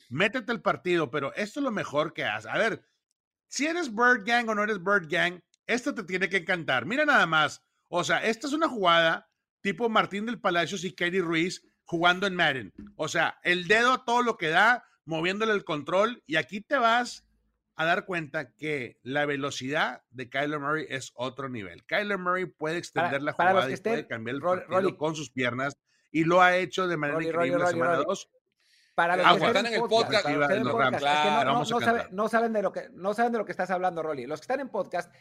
[0.09, 2.51] Métete el partido, pero esto es lo mejor que haces.
[2.51, 2.85] A ver,
[3.49, 6.87] si eres Bird Gang o no eres Bird Gang, esto te tiene que encantar.
[6.87, 7.61] Mira nada más.
[7.89, 9.29] O sea, esta es una jugada
[9.61, 12.73] tipo Martín del Palacios y Katie Ruiz jugando en Madden.
[12.97, 16.77] O sea, el dedo a todo lo que da, moviéndole el control, y aquí te
[16.77, 17.25] vas
[17.77, 21.85] a dar cuenta que la velocidad de Kyler Murray es otro nivel.
[21.85, 25.79] Kyler Murray puede extender la jugada y puede cambiar el partido con sus piernas
[26.11, 28.31] y lo ha hecho de manera increíble la semana 2.
[28.97, 30.29] Para los que están en el podcast,
[32.11, 34.27] no, saben de lo que no saben de lo que estás hablando, Rolly.
[34.27, 35.15] Los que están en podcast,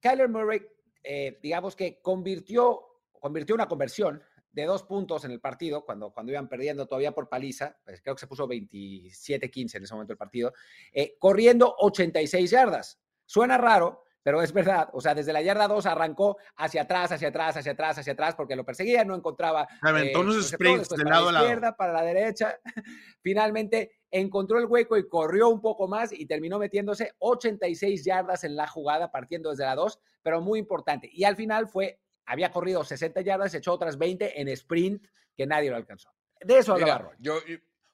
[0.00, 0.62] Kyler Murray,
[1.02, 2.80] eh, digamos que convirtió,
[3.24, 7.26] convirtió una conversión de dos puntos en el partido, cuando, cuando iban perdiendo todavía por
[7.26, 10.52] paliza, pues creo que se puso 27-15 en ese momento el partido,
[10.92, 13.00] eh, corriendo 86 yardas.
[13.24, 14.90] Suena raro, pero es verdad.
[14.92, 18.34] O sea, desde la yarda 2 arrancó hacia atrás, hacia atrás, hacia atrás, hacia atrás,
[18.34, 19.66] porque lo perseguía, no encontraba.
[19.80, 21.46] Aventó eh, unos sprints de lado a lado.
[21.46, 22.60] izquierda, para la derecha.
[23.22, 28.54] Finalmente encontró el hueco y corrió un poco más y terminó metiéndose 86 yardas en
[28.54, 31.08] la jugada, partiendo desde la 2, pero muy importante.
[31.10, 35.06] Y al final fue había corrido 60 yardas, echó otras 20 en sprint
[35.36, 36.10] que nadie lo alcanzó.
[36.40, 37.40] De eso hablaba Yo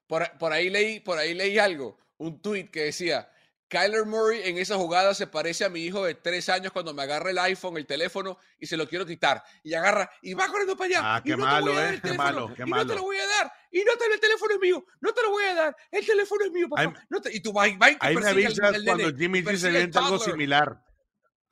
[0.07, 3.31] por, por, ahí leí, por ahí leí algo, un tweet que decía,
[3.71, 7.05] Kyler Murray en esa jugada se parece a mi hijo de tres años cuando me
[7.05, 9.45] agarra el iPhone, el teléfono y se lo quiero quitar.
[9.63, 11.01] Y agarra y va corriendo para allá.
[11.03, 12.01] Ah, qué malo, eh.
[12.03, 12.83] Qué malo, qué malo.
[12.83, 13.53] no te lo voy a dar.
[13.71, 14.85] Y no te el teléfono es mío.
[15.01, 15.77] No te lo voy a dar.
[15.93, 16.93] El teléfono es mío, papá.
[17.31, 20.83] y tú vas, vas, Ahí me avisas cuando Jimmy G se viene algo similar.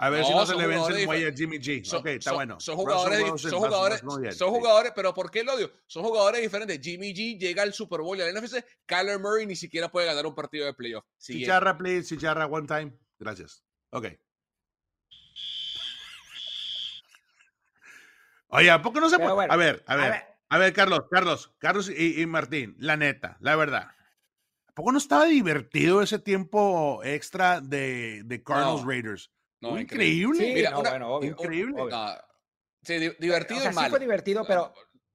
[0.00, 1.92] A ver si no se le vence el muelle a Jimmy G.
[1.92, 2.60] ok, está bueno.
[2.60, 4.00] Son jugadores, son jugadores,
[4.36, 5.72] son jugadores, pero ¿por qué el odio?
[5.88, 6.80] Son jugadores diferentes.
[6.80, 8.64] Jimmy G llega al Super Bowl y al NFC.
[8.86, 11.04] Kyler Murray ni siquiera puede ganar un partido de playoff.
[11.18, 12.08] Chicharra, please.
[12.08, 12.96] Chicharra, one time.
[13.18, 13.64] Gracias.
[13.90, 14.06] Ok.
[18.50, 19.48] Oye, ¿a poco no se puede?
[19.50, 20.28] a ver, a ver.
[20.50, 23.90] A ver, Carlos, Carlos, Carlos y, Martín, la neta, la verdad.
[24.66, 29.30] ¿A poco no estaba divertido ese tiempo extra de, de Cardinals Raiders?
[29.60, 30.38] Increíble.
[30.38, 31.84] Sí, bueno, increíble.
[32.82, 34.72] sí, divertido o sea, Sí fue divertido, pero.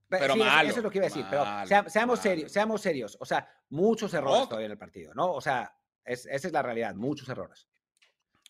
[0.10, 1.26] Pero, malo, eso, es lo que iba a decir.
[1.28, 3.18] pero seamos serios, seamos serios.
[3.20, 5.34] O sea, muchos errores todavía en el partido, ¿no?
[5.34, 5.76] O sea,
[6.06, 7.68] esa es la realidad, muchos errores.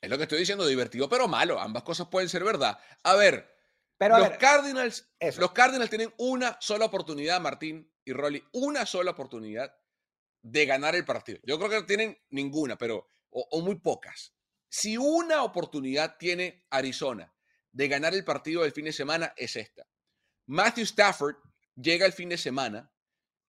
[0.01, 1.57] Es lo que estoy diciendo, divertido, pero malo.
[1.57, 2.77] Ambas cosas pueden ser verdad.
[3.03, 3.55] A ver,
[3.97, 9.73] pero los, Cardinals, los Cardinals tienen una sola oportunidad, Martín y Rolly, una sola oportunidad
[10.41, 11.39] de ganar el partido.
[11.43, 14.32] Yo creo que no tienen ninguna, pero o muy pocas.
[14.75, 17.31] Si una oportunidad tiene Arizona
[17.71, 19.87] de ganar el partido del fin de semana, es esta.
[20.47, 21.35] Matthew Stafford
[21.75, 22.91] llega el fin de semana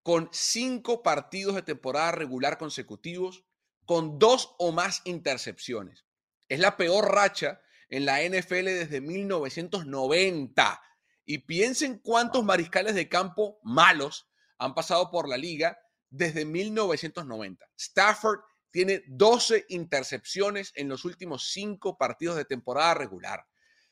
[0.01, 3.45] con cinco partidos de temporada regular consecutivos,
[3.85, 6.05] con dos o más intercepciones.
[6.49, 10.81] Es la peor racha en la NFL desde 1990.
[11.23, 17.65] Y piensen cuántos mariscales de campo malos han pasado por la liga desde 1990.
[17.77, 18.41] Stafford
[18.73, 23.45] tiene 12 intercepciones en los últimos cinco partidos de temporada regular.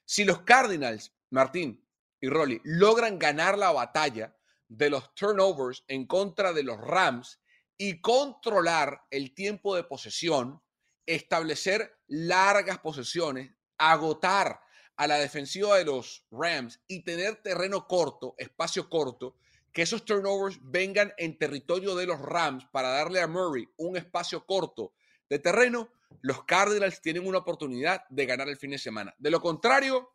[0.06, 1.88] Si los Cardinals, Martín
[2.20, 4.36] y Rolly, logran ganar la batalla
[4.68, 7.40] de los turnovers en contra de los Rams
[7.78, 10.64] y controlar el tiempo de posesión,
[11.06, 14.62] establecer largas posesiones, agotar
[14.96, 19.38] a la defensiva de los Rams y tener terreno corto, espacio corto,
[19.72, 24.46] que esos turnovers vengan en territorio de los Rams para darle a Murray un espacio
[24.46, 24.94] corto
[25.30, 25.90] de terreno,
[26.22, 29.16] los Cardinals tienen una oportunidad de ganar el fin de semana.
[29.18, 30.12] De lo contrario,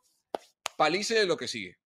[0.77, 1.79] palice de lo que sigue.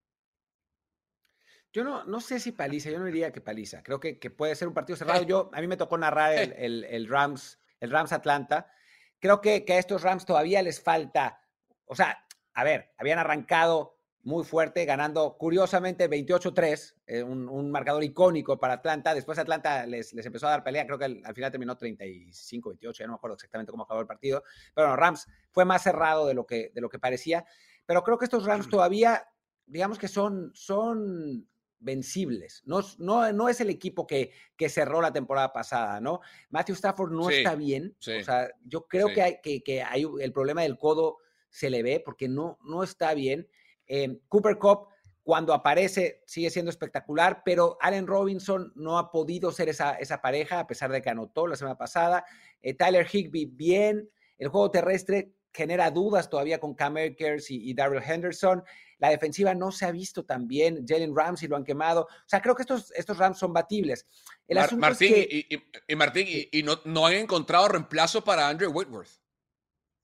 [1.73, 3.85] Yo no, no sé si paliza, yo no diría que paliza.
[3.85, 5.23] Creo que, que puede ser un partido cerrado.
[5.23, 8.73] Yo, a mí me tocó narrar el, el, Rams, el Rams Atlanta.
[9.21, 11.41] Creo que, que a estos Rams todavía les falta,
[11.85, 18.59] o sea, a ver, habían arrancado muy fuerte, ganando curiosamente 28-3, eh, un, marcador icónico
[18.59, 19.15] para Atlanta.
[19.15, 23.07] Después Atlanta les, les empezó a dar pelea, creo que al, final terminó 35-28, ya
[23.07, 24.43] no me acuerdo exactamente cómo acabó el partido.
[24.75, 27.45] Pero bueno, Rams fue más cerrado de lo que, de lo que parecía.
[27.87, 29.27] Pero creo que estos Rams todavía,
[29.67, 32.63] digamos que son, son vencibles.
[32.67, 36.21] No, no, no es el equipo que, que cerró la temporada pasada, ¿no?
[36.51, 37.97] Matthew Stafford no está bien.
[37.99, 41.83] O sea, yo creo que, hay, que, que hay el problema del codo se le
[41.83, 43.49] ve porque no, no está bien.
[43.93, 44.87] Eh, Cooper Cup,
[45.25, 50.61] cuando aparece, sigue siendo espectacular, pero Allen Robinson no ha podido ser esa, esa pareja,
[50.61, 52.25] a pesar de que anotó la semana pasada.
[52.63, 54.09] Eh, Tyler Higby, bien.
[54.39, 58.63] El juego terrestre genera dudas todavía con Cam Akers y, Daryl Henderson.
[58.99, 60.87] La defensiva no se ha visto tan bien.
[60.87, 62.03] Jalen Ramsey lo han quemado.
[62.03, 64.07] O sea, creo que estos, estos Rams son batibles.
[64.47, 69.21] El Martín, y, Martín, y, no, no han encontrado reemplazo para Andrew Whitworth.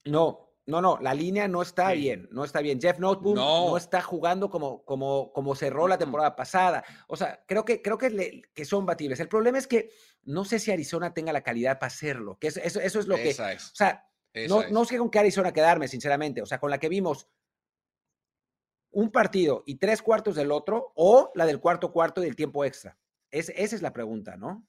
[0.05, 2.81] No, no, no, la línea no está bien, no está bien.
[2.81, 3.76] Jeff Notebook no.
[3.76, 6.85] está jugando como, como, como cerró la temporada pasada.
[7.07, 9.20] O sea, creo que, creo que, que, son batibles.
[9.20, 9.90] El problema es que
[10.24, 13.31] no sé si Arizona tenga la calidad para hacerlo, que eso, eso, es lo que...
[13.31, 14.09] O sea,
[14.48, 16.42] no, no sé con qué Arizona quedarme, sinceramente.
[16.42, 17.29] O sea, con la que vimos
[18.90, 22.64] un partido y tres cuartos del otro o la del cuarto cuarto y del tiempo
[22.64, 22.98] extra?
[23.31, 24.66] esa es la pregunta, ¿no?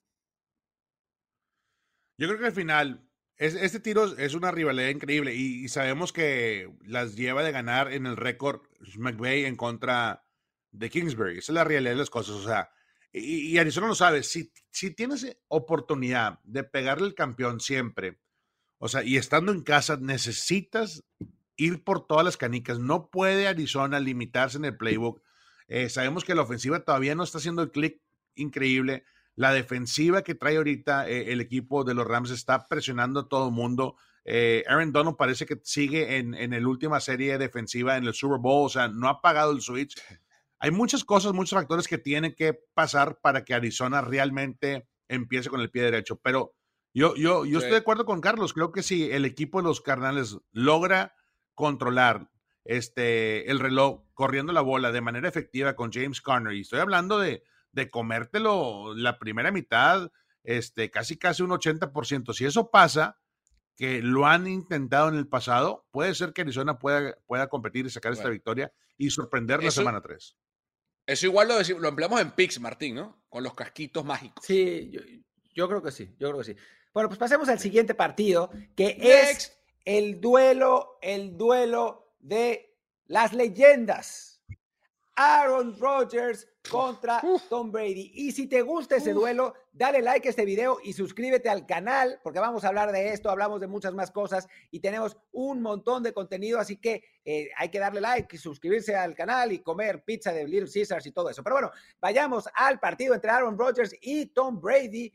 [2.18, 3.07] Yo creo que al final,
[3.38, 8.16] este tiro es una rivalidad increíble y, sabemos que las lleva de ganar en el
[8.16, 8.62] récord
[8.96, 10.24] McVeigh en contra
[10.72, 11.38] de Kingsbury.
[11.38, 12.36] Esa es la realidad de las cosas.
[12.36, 12.70] O sea,
[13.12, 18.18] y, y Arizona lo sabe, si, si tienes oportunidad de pegarle al campeón siempre,
[18.78, 21.04] o sea, y estando en casa, necesitas
[21.56, 22.78] ir por todas las canicas.
[22.78, 25.20] No puede Arizona limitarse en el playbook.
[25.66, 28.00] Eh, sabemos que la ofensiva todavía no está haciendo el clic
[28.36, 29.04] increíble.
[29.38, 33.46] La defensiva que trae ahorita eh, el equipo de los Rams está presionando a todo
[33.46, 33.94] el mundo.
[34.24, 38.40] Eh, Aaron Donald parece que sigue en, en la última serie defensiva en el Super
[38.40, 39.94] Bowl, o sea, no ha pagado el switch.
[40.58, 45.60] Hay muchas cosas, muchos factores que tienen que pasar para que Arizona realmente empiece con
[45.60, 46.16] el pie derecho.
[46.20, 46.56] Pero
[46.92, 48.52] yo, yo, yo estoy de acuerdo con Carlos.
[48.52, 51.14] Creo que si el equipo de los Carnales logra
[51.54, 52.28] controlar
[52.64, 57.20] este, el reloj corriendo la bola de manera efectiva con James Conner, y estoy hablando
[57.20, 57.44] de,
[57.78, 60.10] de comértelo la primera mitad,
[60.44, 62.34] este, casi casi un 80%.
[62.34, 63.18] Si eso pasa,
[63.78, 67.90] que lo han intentado en el pasado, puede ser que Arizona pueda, pueda competir y
[67.90, 70.36] sacar esta victoria y sorprender la semana 3.
[71.06, 73.24] Eso igual lo, lo empleamos en Pix, Martín, ¿no?
[73.28, 74.44] Con los casquitos mágicos.
[74.44, 74.90] Sí,
[75.54, 76.56] yo, creo que sí, yo creo que sí.
[76.92, 84.37] Bueno, pues pasemos al siguiente partido, que es el duelo, el duelo de las leyendas.
[85.20, 88.12] Aaron Rodgers contra Tom Brady.
[88.14, 92.20] Y si te gusta ese duelo, dale like a este video y suscríbete al canal,
[92.22, 96.04] porque vamos a hablar de esto, hablamos de muchas más cosas y tenemos un montón
[96.04, 100.04] de contenido, así que eh, hay que darle like y suscribirse al canal y comer
[100.04, 101.42] pizza de Little Caesars y todo eso.
[101.42, 105.12] Pero bueno, vayamos al partido entre Aaron Rodgers y Tom Brady,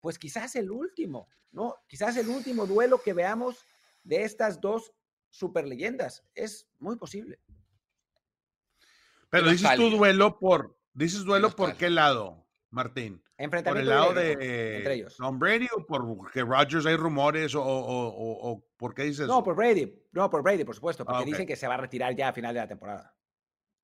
[0.00, 1.74] pues quizás el último, ¿no?
[1.88, 3.66] Quizás el último duelo que veamos
[4.04, 4.92] de estas dos
[5.28, 6.22] super leyendas.
[6.36, 7.40] Es muy posible.
[9.30, 13.22] Pero dices tu duelo por, dices duelo por qué lado, Martín.
[13.48, 14.32] ¿Por el lado de,
[14.76, 15.16] entre ellos.
[15.16, 19.26] Tom Brady o por que Rodgers hay rumores o, o, o, por qué dices?
[19.26, 19.90] No, por Brady.
[20.12, 22.32] No, por Brady, por supuesto, porque ah, dicen que se va a retirar ya a
[22.34, 23.14] final de la temporada.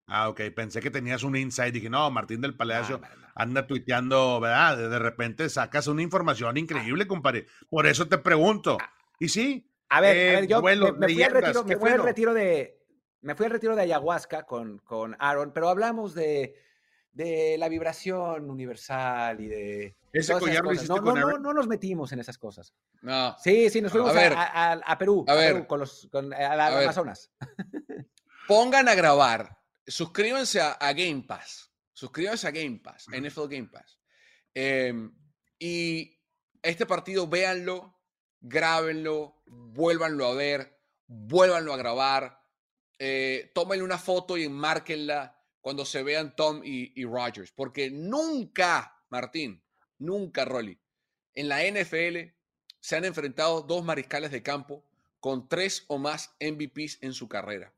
[0.09, 0.40] Ah, ok.
[0.54, 1.72] Pensé que tenías un insight.
[1.72, 3.00] Dije, no, Martín del Palacio
[3.35, 4.76] anda tuiteando, ¿verdad?
[4.76, 7.46] De repente sacas una información increíble, compadre.
[7.70, 8.76] Por eso te pregunto.
[8.80, 8.92] Ah.
[9.18, 9.72] Y sí.
[9.88, 12.85] A ver, a ver eh, yo me, fui al retiro, me fui al retiro de,
[13.22, 16.55] me fui al retiro de ayahuasca con, con Aaron, pero hablamos de,
[17.16, 19.96] de la vibración universal y de.
[20.12, 22.74] Ese collar lo hiciste no, con no, no, no, nos metimos en esas cosas.
[23.00, 23.35] No.
[23.38, 27.31] Sí, sí, nos fuimos a, a, Perú, a, ver, con los con, a, Amazonas.
[28.46, 29.59] Pongan a grabar.
[29.87, 31.70] Suscríbanse a, Game Pass.
[31.92, 33.98] Suscríbanse a Game Pass, NFL Game Pass.
[34.52, 35.14] Em,
[35.59, 36.20] y
[36.62, 37.98] este partido, véanlo,
[38.40, 42.45] grábenlo, vuélvanlo a ver, vuélvanlo a grabar
[42.98, 49.62] eh, tómenle una foto y enmárquenla cuando se vean Tom y, Rogers, porque nunca, Martín,
[49.98, 50.78] nunca, Rolly,
[51.35, 52.32] en la NFL
[52.80, 54.85] se han enfrentado dos mariscales de campo
[55.18, 57.72] con tres o más MVPs en su carrera.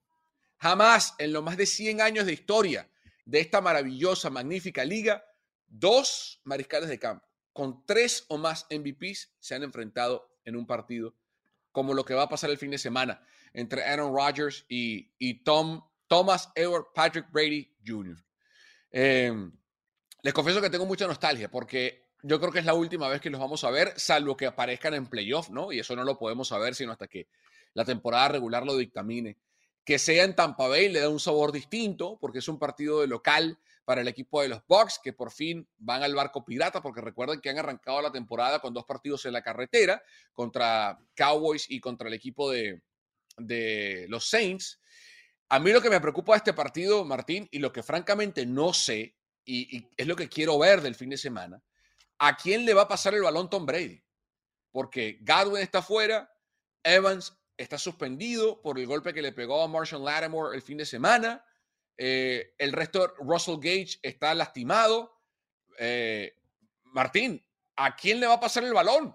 [0.59, 2.89] Jamás en los más de 100 años de historia
[3.25, 5.25] de esta maravillosa, magnífica liga,
[5.67, 7.29] dos mariscales de campo
[7.59, 11.17] con tres o más MVPs se han enfrentado en un partido,
[11.73, 15.83] como lo que va a pasar el fin de semana entre Aaron Rodgers y, Tom,
[16.07, 18.17] Thomas Edward Patrick Brady Jr.
[18.91, 19.53] Em,
[20.23, 23.31] les confieso que tengo mucha nostalgia porque yo creo que es la última vez que
[23.31, 25.73] los vamos a ver, salvo que aparezcan en playoff, ¿no?
[25.73, 27.29] Y eso no lo podemos saber sino hasta que
[27.75, 29.39] la temporada regular lo dictamine.
[29.85, 33.07] Que sea en Tampa Bay le da un sabor distinto porque es un partido de
[33.07, 37.01] local para el equipo de los Bucks que por fin van al barco pirata porque
[37.01, 40.03] recuerden que han arrancado la temporada con dos partidos en la carretera
[40.35, 42.83] contra Cowboys y contra el equipo de,
[43.39, 44.81] de los Saints.
[45.49, 48.73] A mí lo que me preocupa de este partido, Martín, y lo que francamente no
[48.73, 51.63] sé, y, es lo que quiero ver del fin de semana,
[52.19, 54.03] ¿a quién le va a pasar el balón Tom Brady?
[54.71, 56.31] Porque Godwin está fuera,
[56.83, 60.87] Evans está suspendido por el golpe que le pegó a Marshall Lattimore el fin de
[60.87, 61.45] semana,
[61.99, 65.21] eh, el resto, Russell Gage está lastimado.
[65.79, 66.33] Eh,
[66.85, 67.45] Martín,
[67.77, 69.15] ¿a quién le va a pasar el balón?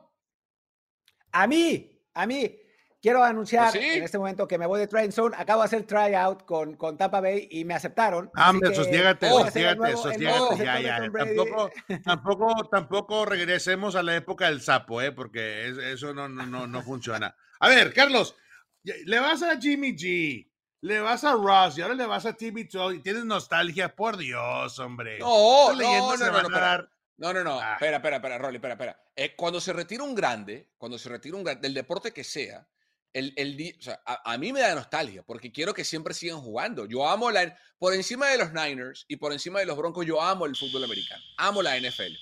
[1.32, 2.60] A mí, a mí.
[3.04, 5.36] Quiero anunciar pues en este momento que me voy de Train Zone.
[5.38, 8.32] Acabo de hacer tryout con, con Tampa Bay y me aceptaron.
[8.34, 10.64] Ah, hombre, sosiégate, sosiégate, sosiégate.
[10.64, 11.12] Ya, ya.
[11.12, 11.70] Tampoco,
[12.06, 15.12] tampoco, tampoco regresemos a la época del sapo, ¿eh?
[15.12, 17.36] porque eso no, no, no, no funciona.
[17.60, 18.38] A ver, Carlos,
[18.84, 20.50] le vas a Jimmy G,
[20.80, 24.80] le vas a Ross y ahora le vas a Timmy y tienes nostalgia, por Dios,
[24.80, 25.20] hombre.
[25.20, 26.88] No, no, no, no, no,
[27.18, 27.74] no, no, no, ah.
[27.74, 29.04] espera, espera, espera, Rolly, espera, espera.
[29.14, 32.66] Eh, cuando se retira un grande, cuando se retira un grande, del deporte que sea,
[33.14, 36.86] el, el a, mí me da nostalgia porque quiero que siempre sigan jugando.
[36.86, 40.22] Yo amo la, por encima de los Niners y por encima de los Broncos, yo
[40.22, 42.14] amo el fútbol americano, amo la NFL.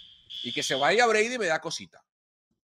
[0.44, 2.04] Y que se vaya Brady me da cosita.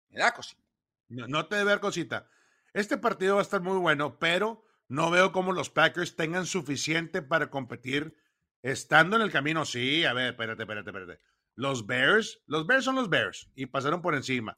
[0.09, 0.61] Me da cosita.
[1.09, 2.29] No, no te debe dar cosita.
[2.73, 7.21] Este partido va a estar muy bueno, pero no veo cómo los Packers tengan suficiente
[7.21, 8.15] para competir
[8.61, 9.65] estando en el camino.
[9.65, 11.19] Sí, a ver, espérate, espérate, espérate.
[11.55, 14.57] Los Bears, los Bears son los Bears y pasaron por encima.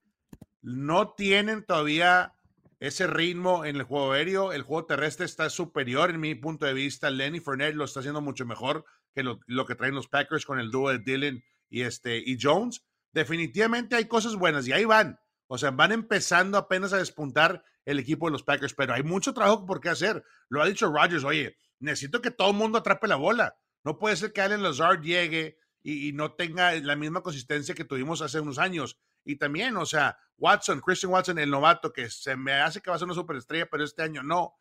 [0.61, 2.33] No tienen todavía
[2.79, 4.53] ese ritmo en el juego aéreo.
[4.53, 7.09] El juego terrestre está superior en mi punto de vista.
[7.09, 10.71] Lenny Fournette lo está haciendo mucho mejor que lo, que traen los Packers con el
[10.71, 12.85] dúo de Dylan y, este, y Jones.
[13.11, 15.19] Definitivamente hay cosas buenas y ahí van.
[15.47, 19.33] O sea, van empezando apenas a despuntar el equipo de los Packers, pero hay mucho
[19.33, 20.23] trabajo por qué hacer.
[20.47, 23.57] Lo ha dicho Rodgers, oye, necesito que todo el mundo atrape la bola.
[23.83, 28.21] No puede ser que Allen Lazard llegue y, no tenga la misma consistencia que tuvimos
[28.21, 28.99] hace unos años.
[29.23, 32.95] Y también, o sea, Watson, Christian Watson, el novato, que se me hace que va
[32.95, 34.55] a ser una superestrella, pero este año no.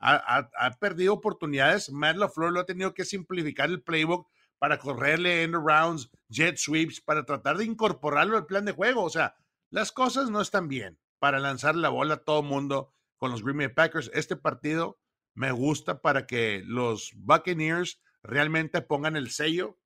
[0.00, 0.50] Ha,
[0.80, 1.90] perdido oportunidades.
[1.90, 7.00] Matt LaFleur lo ha tenido que simplificar el playbook para correrle end rounds, jet sweeps,
[7.00, 9.02] para tratar de incorporarlo al plan de juego.
[9.02, 9.34] O sea,
[9.70, 13.58] las cosas no están bien para lanzar la bola a todo mundo con los Green
[13.58, 14.10] Bay Packers.
[14.12, 14.98] Este partido
[15.34, 19.78] me gusta para que los Buccaneers realmente pongan el sello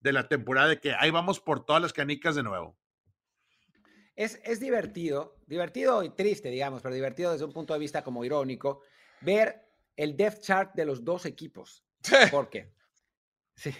[0.00, 2.78] de la temporada de que ahí vamos por todas las canicas de nuevo.
[4.16, 8.24] Es, es divertido, divertido y triste, digamos, pero divertido desde un punto de vista como
[8.24, 8.80] irónico,
[9.20, 9.62] ver
[9.94, 11.84] el depth chart de los dos equipos.
[12.30, 12.72] ¿Por qué?
[13.54, 13.74] Sí.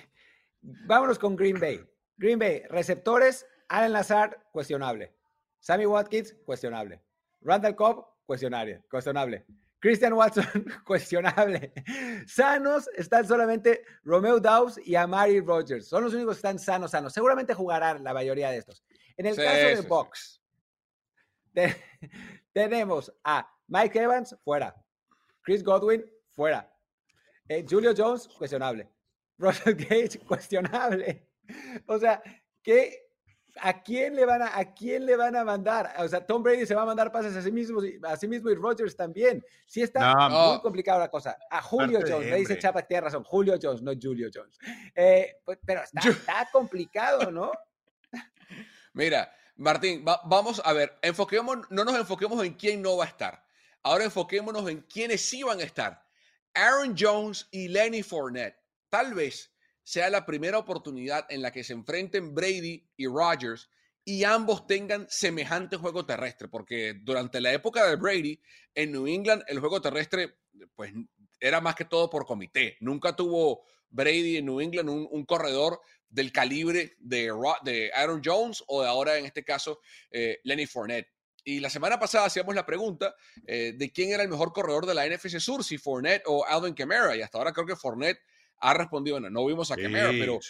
[0.61, 1.84] Vámonos con Green Bay.
[2.16, 5.14] Green Bay, receptores, Allen Lazard, cuestionable.
[5.61, 7.03] Sammy Watkins, cuestionable.
[7.41, 8.82] Randall Cobb, cuestionable.
[8.91, 9.45] cuestionable.
[9.80, 10.45] Christian Watson,
[10.87, 11.72] cuestionable.
[12.26, 15.87] Sanos están solamente Romeo Dawes y Amari Rogers.
[15.87, 17.12] Son los únicos que están sanos, sanos.
[17.12, 18.82] Seguramente jugarán la mayoría de estos.
[19.17, 20.43] En el caso de Box,
[22.53, 24.75] tenemos a Mike Evans, fuera.
[25.43, 26.71] Chris Godwin, fuera.
[27.49, 28.91] Eh, Julio Jones, cuestionable.
[29.39, 31.29] Russell Gage, cuestionable.
[31.87, 32.21] O sea,
[32.61, 33.07] ¿qué
[33.61, 35.95] ¿a quién le van a, a quién le van a mandar?
[35.99, 38.51] O sea, Tom Brady se va a mandar pases a sí mismo, a sí mismo
[38.51, 39.45] y Rodgers también.
[39.67, 41.37] Sí está muy complicada la cosa.
[41.51, 44.59] A Julio Jones, me dice Chapa, tiene razón, Julio Jones, no Julio Jones.
[44.95, 47.53] Eh, pues, pero está, complicado, ¿no?
[48.97, 53.45] Mira, Martín, vamos a ver, enfoquemos, no nos enfoquemos en quién no va a estar.
[53.83, 56.03] Ahora enfoquémonos en quiénes sí van a estar.
[56.55, 58.57] Aaron Jones y Lenny Fournette.
[58.89, 63.69] Tal vez sea la primera oportunidad en la que se enfrenten Brady y Rodgers
[64.03, 68.41] y ambos tengan semejante juego terrestre, porque durante la época de Brady
[68.75, 70.39] en New England el juego terrestre
[70.75, 70.95] pues
[71.39, 72.79] era más que todo por comité.
[72.81, 77.33] Nunca tuvo Brady en New England un, corredor del calibre de,
[77.63, 79.81] de, Aaron Jones o de ahora en este caso
[80.11, 81.09] eh, Lenny Fournette.
[81.45, 83.15] Y la semana pasada hacíamos la pregunta
[83.47, 86.75] eh, de quién era el mejor corredor de la NFC Sur, si Fournette o Alvin
[86.75, 87.15] Kamara.
[87.17, 88.21] Y hasta ahora creo que Fournette
[88.59, 90.41] ha respondido, no, no vimos a Camaro, pero,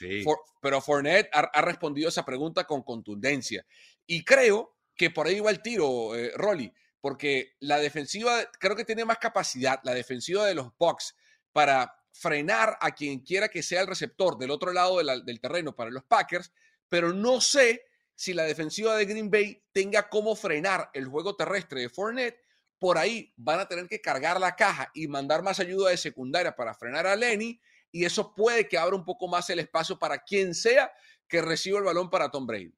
[0.62, 3.66] pero Fournette ha, respondido esa pregunta con contundencia.
[4.06, 8.84] Y creo que por ahí va el tiro, eh, Rolly, porque la defensiva, creo que
[8.84, 11.14] tiene más capacidad, la defensiva de los Bucks,
[11.52, 15.90] para frenar a quien quiera que sea el receptor del otro lado del terreno para
[15.90, 16.52] los Packers,
[16.88, 21.82] pero no sé si la defensiva de Green Bay tenga cómo frenar el juego terrestre
[21.82, 22.40] de Fournette.
[22.78, 26.54] Por ahí van a tener que cargar la caja y mandar más ayuda de secundaria
[26.54, 27.60] para frenar a Lenny
[27.92, 30.92] y eso puede que abra un poco más el espacio para quien sea
[31.28, 32.74] que reciba el balón para Tom Brady.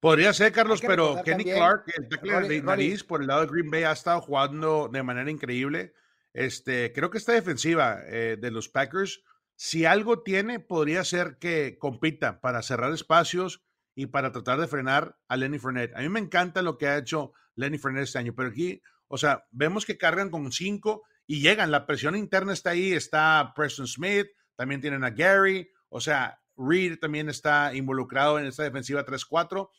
[0.00, 3.70] Podría ser, Carlos, pero Kenny Clark, el tackle de nariz por el lado de Green
[3.70, 5.92] Bay, ha estado jugando de manera increíble.
[6.38, 9.24] Este, creo que esta defensiva eh, de los Packers,
[9.56, 13.64] si algo tiene, podría ser que compita para cerrar espacios
[13.96, 15.96] y para tratar de frenar a Lenny Fournette.
[15.96, 19.18] A mí me encanta lo que ha hecho Lenny Fournette este año, pero aquí, o
[19.18, 21.72] sea, vemos que cargan con cinco y llegan.
[21.72, 27.00] La presión interna está ahí, está Preston Smith, también tienen a Gary, o sea, Reed
[27.00, 29.70] también está involucrado en esta defensiva 3-4.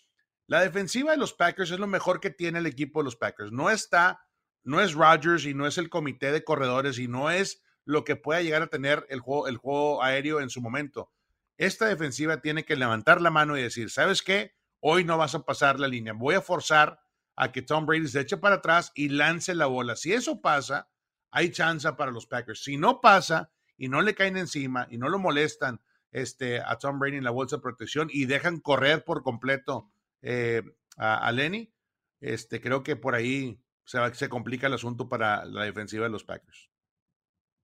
[0.48, 3.54] La defensiva de los Packers es lo mejor que tiene el equipo de los Packers.
[3.54, 4.20] No está,
[4.64, 8.16] no es Rodgers y no es el comité de corredores y no es lo que
[8.16, 11.12] pueda llegar a tener el juego, el juego aéreo en su momento.
[11.58, 14.54] Esta defensiva tiene que levantar la mano y decir, ¿sabes qué?
[14.80, 16.14] Hoy no vas a pasar la línea.
[16.14, 17.00] Voy a forzar
[17.36, 19.96] a que Tom Brady se eche para atrás y lance la bola.
[19.96, 20.90] Si eso pasa,
[21.32, 22.64] hay chance para los Packers.
[22.64, 25.82] Si no pasa y no le caen encima y no lo molestan
[26.12, 29.90] este, a Tom Brady en la bolsa de protección y dejan correr por completo
[30.22, 30.64] eh,
[30.98, 31.72] a, Lenny,
[32.20, 36.24] este, creo que por ahí se, se complica el asunto para la defensiva de los
[36.24, 36.70] Packers.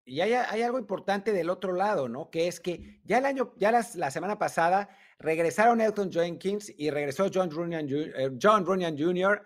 [0.08, 2.30] Y hay, hay, algo importante del otro lado, ¿no?
[2.30, 7.30] Que es que ya el año, ya la semana pasada regresaron Elton Jenkins y regresó
[7.34, 9.44] John Runyan, eh, John Runyan Jr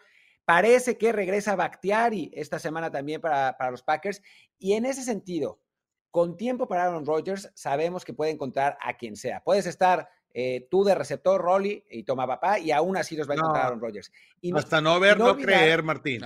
[0.50, 4.20] Parece que regresa Bakhtiari esta semana también para, para los Packers.
[4.58, 5.62] Y en ese sentido,
[6.10, 9.44] con tiempo para Aaron Rodgers, sabemos que puede encontrar a quien sea.
[9.44, 13.34] Puedes estar eh, tú de receptor, Rolly, y toma papá, y aún así los va
[13.34, 14.12] a encontrar Aaron Rodgers.
[14.42, 16.22] Y hasta no ver, no, creer, Martín.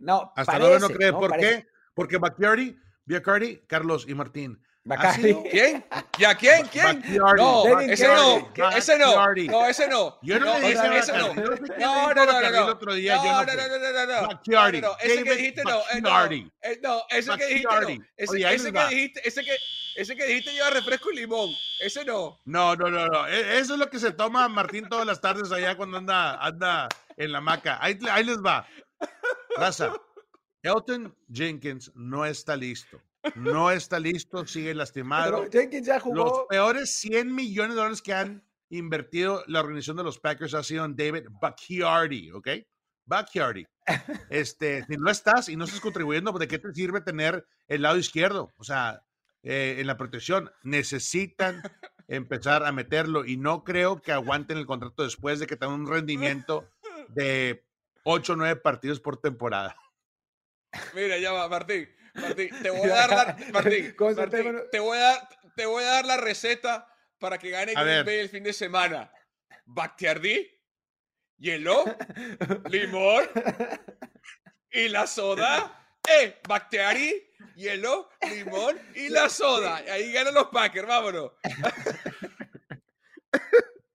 [0.00, 1.12] No, hasta no ver, no creer.
[1.12, 1.66] ¿Por qué?
[1.94, 4.58] Porque Bakhtiari, Bakhtiari, Carlos y Martín
[5.50, 5.84] ¿Quién?
[6.18, 6.66] ¿Ya quién?
[6.66, 7.02] ¿Quién?
[7.36, 10.18] No, ese no, ese no, no, ese no.
[10.22, 11.34] Yo no, le dije ese no.
[11.34, 12.66] No, no, no, no, no.
[12.66, 14.80] otro día no, no, no, no, no, no.
[14.80, 18.02] No, ese que dijiste no, no, ese que dijiste no.
[18.16, 19.56] Ese que dijiste, ese que
[19.96, 21.50] ese que dijiste lleva refresco y limón.
[21.80, 22.40] Ese no.
[22.44, 23.26] No, no, no, no.
[23.26, 27.32] Eso es lo que se toma Martín todas las tardes allá cuando anda, anda en
[27.32, 27.78] la maca.
[27.80, 28.66] Ahí, ahí les va.
[29.56, 29.92] Raza.
[30.62, 33.00] Elton Jenkins no está listo.
[33.34, 35.44] No está listo, sigue lastimado.
[35.50, 36.16] Jenkins ya jugó.
[36.16, 40.62] Los peores 100 millones de dólares que han invertido la organización de los Packers ha
[40.62, 42.48] sido en David Bacchiardi, ¿ok?
[43.04, 43.66] Bacchiardi.
[44.30, 47.98] Este, si no estás y no estás contribuyendo, ¿de qué te sirve tener el lado
[47.98, 48.50] izquierdo?
[48.56, 49.02] O sea,
[49.42, 51.62] eh, en la protección necesitan
[52.08, 55.88] empezar a meterlo y no creo que aguanten el contrato después de que tengan un
[55.88, 56.70] rendimiento
[57.08, 57.64] de
[58.04, 59.76] 8 o 9 partidos por temporada.
[60.94, 61.88] Mira, ya va, Martín.
[62.14, 66.04] Martín, te voy a dar la, Martín, te, voy a dar, te voy a dar
[66.04, 66.88] la receta
[67.18, 69.12] para que gane Green Bay el fin de semana.
[69.64, 70.50] Bactiardí,
[71.38, 71.84] hielo,
[72.68, 73.24] limón
[74.70, 75.81] y la soda.
[76.08, 79.76] Eh, Bactiari, hielo, limón y la soda.
[79.76, 81.32] Ahí ganan los Packers, vámonos.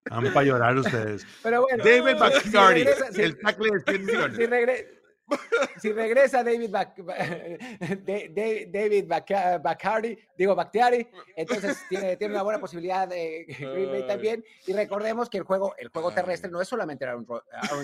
[0.09, 1.27] Van para llorar ustedes.
[1.43, 2.85] Pero bueno, David Bactiari,
[3.17, 4.37] el tackle de 100 millones.
[4.37, 4.47] Si,
[5.81, 6.69] si regresa David,
[8.71, 14.43] David Bacardi, digo Bactiari, entonces tiene, tiene una buena posibilidad de Green Bay también.
[14.65, 17.25] Y recordemos que el juego, el juego terrestre no es solamente Aaron,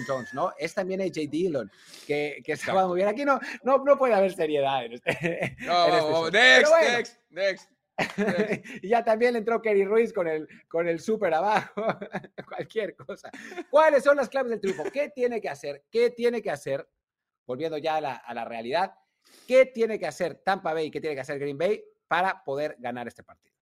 [0.08, 0.54] Jones, ¿no?
[0.58, 1.72] Es también AJ Dillon,
[2.08, 3.10] que, que va muy bien.
[3.10, 5.58] Aquí no, no, no puede haber seriedad en este.
[5.60, 7.70] No, este next, next, next,
[8.82, 11.86] y ya también entró Kerry Ruiz con el, con el súper abajo,
[12.48, 13.30] cualquier cosa.
[13.70, 14.84] ¿Cuáles son las claves del triunfo?
[14.92, 15.84] ¿Qué tiene que hacer?
[15.92, 16.88] ¿Qué tiene que hacer
[17.46, 18.94] volviendo ya a la, realidad,
[19.48, 22.76] ¿qué tiene que hacer Tampa Bay y qué tiene que hacer Green Bay para poder
[22.80, 23.54] ganar este partido?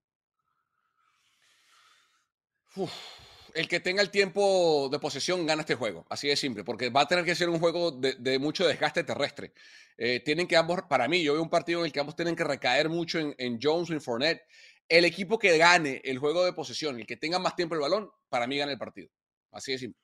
[3.53, 7.01] el que tenga el tiempo de posesión gana este juego, así de simple, porque va
[7.01, 9.53] a tener que ser un juego de, mucho desgaste terrestre.
[9.97, 12.36] Eh, tienen que ambos, para mí, yo veo un partido en el que ambos tienen
[12.36, 14.43] que recaer mucho en, Jones o en Fournette.
[14.88, 18.09] El equipo que gane el juego de posesión, el que tenga más tiempo el balón,
[18.29, 19.09] para mí gana el partido.
[19.51, 20.01] Así de simple.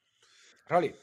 [0.67, 0.93] Rolly.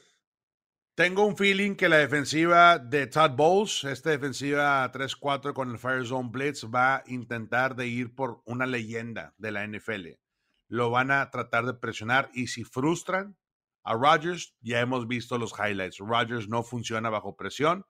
[0.95, 6.05] Tengo un feeling que la defensiva de Todd Bowles, esta defensiva 3-4 con el Fire
[6.05, 10.11] Zone Blitz, va a intentar de ir por una leyenda de la NFL.
[10.69, 13.37] Lo van a tratar de presionar y si frustran
[13.83, 15.97] a Rodgers, ya hemos visto los highlights.
[15.97, 17.85] Rodgers no funciona bajo presión,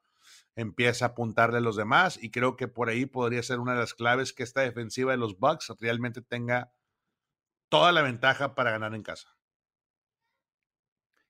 [0.55, 3.81] empieza a apuntarle a los demás y creo que por ahí podría ser una de
[3.81, 6.73] las claves que esta defensiva de los Bucks realmente tenga
[7.69, 9.37] toda la ventaja para ganar en casa.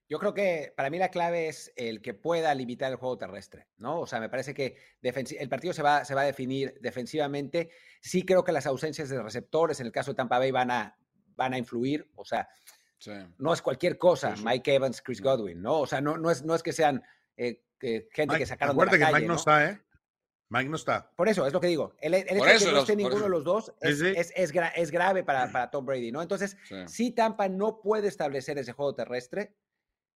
[0.08, 3.66] Yo creo que para mí la clave es el que pueda limitar el juego terrestre,
[3.76, 4.00] ¿no?
[4.00, 7.70] O sea, me parece que el partido se va, se va a definir defensivamente.
[8.00, 10.96] Sí creo que las ausencias de receptores en el caso de Tampa Bay van a,
[11.34, 12.08] van a influir.
[12.14, 12.48] O sea,
[13.38, 15.80] no es cualquier cosa Mike Evans, Chris Godwin, ¿no?
[15.80, 17.02] O sea, no, no, es, no es que sean
[17.36, 19.80] eh, gente que sacaron de la que Mike no, está, ¿eh?
[20.48, 21.10] Mike no está.
[21.16, 21.94] Por eso, es lo que digo.
[22.00, 25.50] El, hecho de que no esté ninguno de los dos es, es, es, grave para,
[25.52, 26.22] para, Tom Brady, ¿no?
[26.22, 29.56] Entonces, si Tampa no puede establecer ese juego terrestre,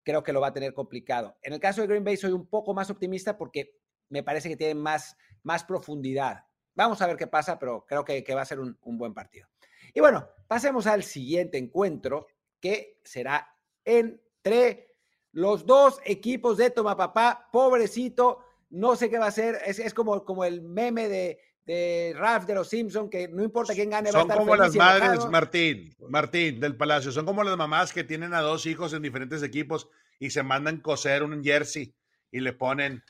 [0.09, 1.37] creo que lo va a tener complicado.
[1.43, 3.75] En el caso de Green Bay soy un poco más optimista porque
[4.09, 6.47] me parece que tiene más, más profundidad.
[6.75, 9.47] Vamos a ver qué pasa, pero creo que, va a ser un, buen partido.
[9.93, 12.27] Y bueno, pasemos al siguiente encuentro
[12.59, 13.55] que será
[13.85, 14.97] entre
[15.33, 17.47] los dos equipos de Toma Papá.
[17.53, 18.39] Pobrecito,
[18.71, 19.59] no sé qué va a ser.
[19.67, 21.39] Es, como, como el meme de,
[21.69, 24.11] de Ralph de los Simpson que no importa quién gane.
[24.11, 28.41] Son como las madres, Martín, Martín del Palacio, son como las mamás que tienen a
[28.41, 29.87] dos hijos en diferentes equipos
[30.19, 31.95] y se mandan coser un jersey
[32.33, 33.05] y le ponen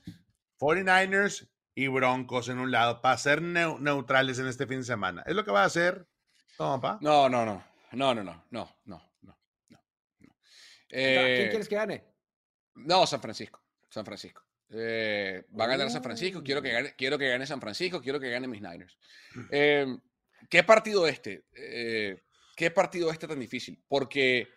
[0.59, 5.23] 49ers y Broncos en un lado para ser neutrales en este fin de semana.
[5.25, 6.09] ¿Es lo que va a hacer?
[6.59, 9.39] No, no, no, no, no, no, no, no, no, no.
[10.89, 12.05] ¿Quién eh, quieres que gane?
[12.75, 14.48] No, San Francisco, San Francisco.
[14.71, 16.43] Eh, va a ganar San Francisco.
[16.43, 18.01] Quiero que, gane, quiero que gane San Francisco.
[18.01, 18.99] Quiero que gane mis Niners.
[19.51, 19.87] Eh,
[20.49, 21.45] ¿Qué partido este?
[21.55, 22.23] Eh,
[22.57, 23.83] ¿Qué partido este tan difícil?
[23.89, 24.49] Porque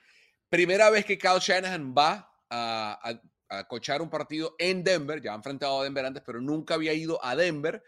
[0.49, 5.21] primera vez que Kyle Shanahan va a, a, cochar un partido en Denver.
[5.21, 7.83] Ya ha enfrentado a Denver antes, pero nunca había ido a Denver.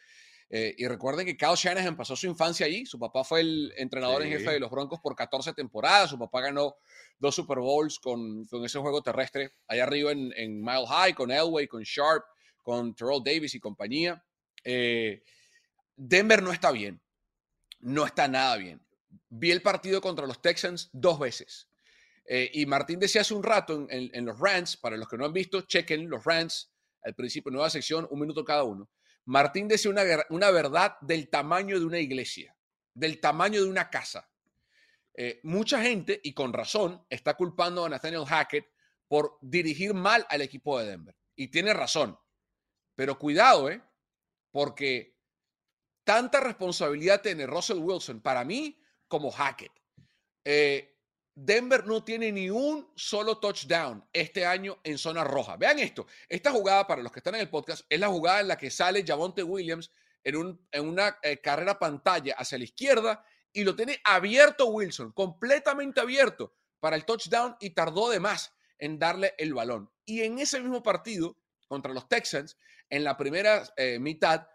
[0.55, 2.85] Eh, y recuerden que Kyle Shanahan pasó su infancia allí.
[2.85, 6.11] Su papá fue el entrenador en jefe de los Broncos por 14 temporadas.
[6.11, 6.75] Su papá ganó
[7.17, 11.31] dos Super Bowls con, con ese juego terrestre allá arriba en, en, Mile High, con
[11.31, 12.23] Elway, con Sharp,
[12.61, 14.23] con Terrell Davis y compañía.
[14.63, 15.23] Eh,
[15.95, 17.01] Denver no está bien.
[17.79, 18.79] No está nada bien.
[19.29, 21.67] Vi el partido contra los Texans dos veces.
[22.27, 25.25] Eh, y Martín decía hace un rato en, en, los rants, para los que no
[25.25, 28.87] han visto, chequen los rants al principio, nueva sección, un minuto cada uno.
[29.25, 32.55] Martín decía una, una verdad del tamaño de una iglesia,
[32.93, 34.29] del tamaño de una casa.
[35.15, 38.67] Eh, mucha gente, y con razón, está culpando a Nathaniel Hackett
[39.07, 41.15] por dirigir mal al equipo de Denver.
[41.35, 42.17] Y tiene razón.
[42.95, 43.81] Pero cuidado, ¿eh?
[44.51, 45.15] Porque
[46.03, 49.71] tanta responsabilidad tiene Russell Wilson para mí como Hackett.
[50.43, 50.92] Eh,
[51.35, 55.57] Denver no tiene ni un solo touchdown este año en zona roja.
[55.57, 56.05] Vean esto.
[56.29, 58.69] Esta jugada, para los que están en el podcast, es la jugada en la que
[58.69, 59.91] sale Javonte Williams
[60.23, 60.37] en,
[60.85, 66.95] una eh, carrera pantalla hacia la izquierda y lo tiene abierto Wilson, completamente abierto para
[66.95, 69.91] el touchdown y tardó de más en darle el balón.
[70.05, 72.57] Y en ese mismo partido contra los Texans,
[72.89, 74.47] en la primera eh, mitad,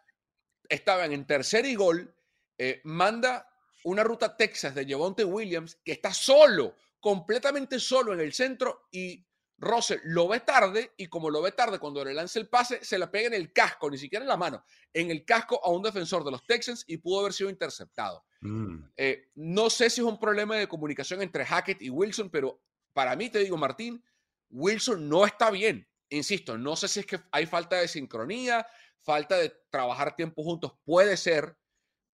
[0.69, 2.15] estaban en tercer y gol,
[2.59, 3.49] eh, manda
[3.89, 9.25] una ruta Texas de Javonte Williams que está solo, completamente solo en el centro y
[9.59, 12.99] Russell lo ve tarde y como lo ve tarde cuando le lanza el pase, se
[12.99, 15.83] la pega en el casco, ni siquiera en la mano, en el casco a un
[15.83, 18.25] defensor de los Texans y pudo haber sido interceptado.
[18.41, 18.85] Mm.
[18.97, 22.63] Eh, no sé si es un problema de comunicación entre Hackett y Wilson, pero
[22.93, 24.03] para mí, te digo, Martín,
[24.51, 25.89] Wilson no está bien.
[26.11, 28.67] Insisto, no sé si es que hay falta de sincronía,
[29.01, 31.57] falta de trabajar tiempo juntos, puede ser.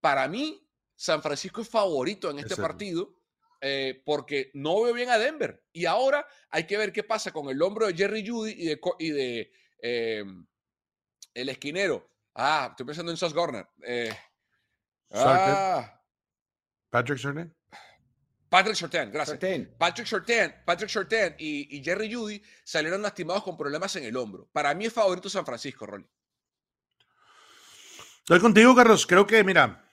[0.01, 0.64] Para mí,
[0.97, 3.15] San Francisco es favorito en este partido
[3.61, 5.65] eh, porque no veo bien a Denver.
[5.73, 8.81] Y ahora hay que ver qué pasa con el hombro de Jerry Judy y de,
[8.99, 10.47] y de em,
[11.33, 12.07] el esquinero.
[12.35, 13.67] Ah, estoy pensando en Sos Garner.
[13.87, 14.15] Eh,
[15.13, 15.99] ah,
[16.91, 17.57] Patrick Shorten.
[18.51, 19.39] Patrick Shorten, gracias.
[19.79, 24.49] Patrick Shorten, Patrick Shorten y, y, Jerry Judy salieron lastimados con problemas en el hombro.
[24.53, 26.07] Para mí es favorito San Francisco, Rolly.
[28.19, 29.07] Estoy contigo, Carlos.
[29.07, 29.84] Creo que, mira,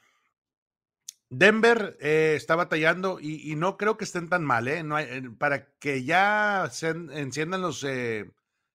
[1.33, 4.83] Denver eh, está batallando y, no creo que estén tan mal, ¿eh?
[4.83, 7.87] No eh, para que ya se enciendan los,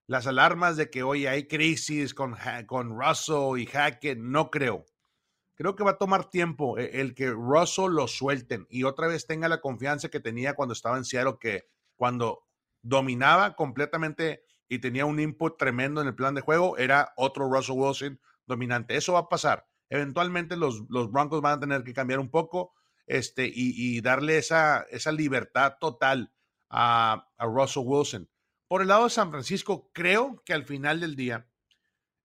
[0.06, 2.34] las alarmas de que hoy hay crisis con,
[2.66, 4.86] con Russell y Hackett, no creo.
[5.54, 9.50] Creo que va a tomar tiempo el que Russell lo suelten y otra vez tenga
[9.50, 12.46] la confianza que tenía cuando estaba en Seattle, que cuando
[12.80, 17.76] dominaba completamente y tenía un input tremendo en el plan de juego, era otro Russell
[17.76, 18.96] Wilson dominante.
[18.96, 22.72] Eso va a pasar eventualmente los, los Broncos van a tener que cambiar un poco
[23.06, 26.32] este, y, darle esa, esa libertad total
[26.68, 28.28] a, Russell Wilson.
[28.68, 31.48] Por el lado de San Francisco, creo que al final del día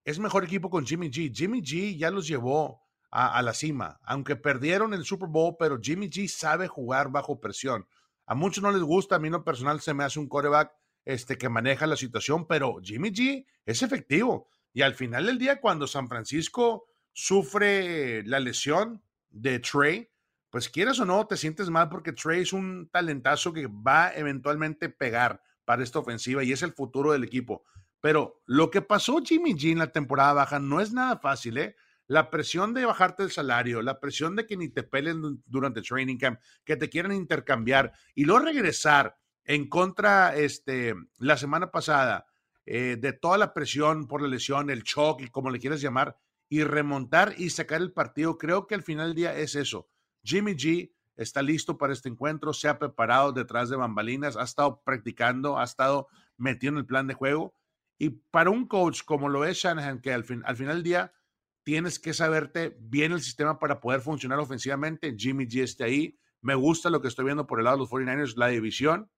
[0.03, 1.31] es mejor equipo con Jimmy G.
[1.33, 2.81] Jimmy G ya los llevó
[3.11, 7.85] a, la cima, aunque perdieron el Super Bowl, pero Jimmy G sabe jugar bajo presión.
[8.25, 10.71] A muchos no les gusta, a mí no personal se me hace un coreback
[11.03, 14.47] este, que maneja la situación, pero Jimmy G es efectivo.
[14.73, 20.09] Y al final del día, cuando San Francisco sufre la lesión de Trey,
[20.49, 24.89] pues quieras o no, te sientes mal porque Trey es un talentazo que va eventualmente
[24.89, 27.63] pegar para esta ofensiva y es el futuro del equipo.
[28.01, 31.75] Pero lo que pasó Jimmy G la temporada baja no es nada fácil, ¿eh?
[32.07, 36.17] La presión de bajarte el salario, la presión de que ni te pelen durante training
[36.17, 42.25] camp, que te quieran intercambiar y luego regresar en contra este, la semana pasada
[42.65, 46.17] eh, de toda la presión por la lesión, el shock como le quieras llamar,
[46.51, 48.37] y remontar y sacar el partido.
[48.37, 49.89] Creo que al final del día es eso.
[50.21, 54.81] Jimmy G está listo para este encuentro, se ha preparado detrás de bambalinas, ha estado
[54.83, 57.55] practicando, ha estado metiendo el plan de juego.
[57.97, 61.13] Y para un coach como lo es Shanahan, que al, fin, al final del día
[61.63, 66.19] tienes que saberte bien el sistema para poder funcionar ofensivamente, Jimmy G está ahí.
[66.41, 69.09] Me gusta lo que estoy viendo por el lado de los 49ers, la división.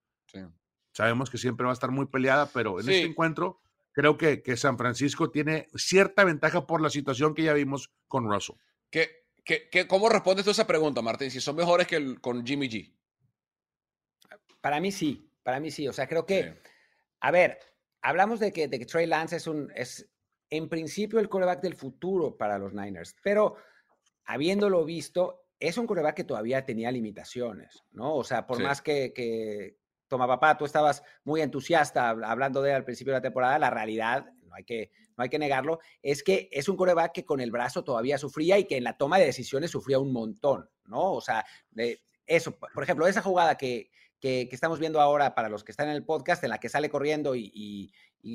[0.91, 3.62] Sabemos que siempre va a estar muy peleada, pero en este encuentro
[3.93, 8.29] creo que, que, San Francisco tiene cierta ventaja por la situación que ya vimos con
[8.29, 8.57] Russell.
[8.89, 11.31] ¿Qué, qué, qué cómo respondes tú a esa pregunta, Martín?
[11.31, 12.93] Si son mejores que el, con Jimmy G.
[14.59, 15.87] Para mí sí, para mí sí.
[15.87, 16.61] O sea, creo que,
[17.21, 17.59] a ver,
[18.01, 20.09] hablamos de que, de que Trey Lance es un, es
[20.49, 23.55] en principio el coreback del futuro para los Niners, pero
[24.25, 28.15] habiéndolo visto, es un coreback que todavía tenía limitaciones, ¿no?
[28.15, 29.77] O sea, por más que, que,
[30.13, 34.27] toma papá, tú estabas muy entusiasta hablando de al principio de la temporada, la realidad,
[34.45, 37.49] no hay que, no hay que negarlo, es que es un coreback que con el
[37.49, 41.13] brazo todavía sufría y que en la toma de decisiones sufría un montón, ¿no?
[41.13, 43.89] O sea, de eso, por ejemplo, esa jugada que,
[44.19, 46.91] que, estamos viendo ahora para los que están en el podcast, en la que sale
[46.91, 47.91] corriendo y,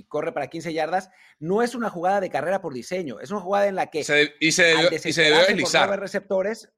[0.09, 3.69] corre para 15 yardas, no es una jugada de carrera por diseño, es una jugada
[3.69, 4.01] en la que...
[4.01, 4.05] y
[4.53, 6.01] se debió, y se deslizar.
[6.01, 6.73] receptores,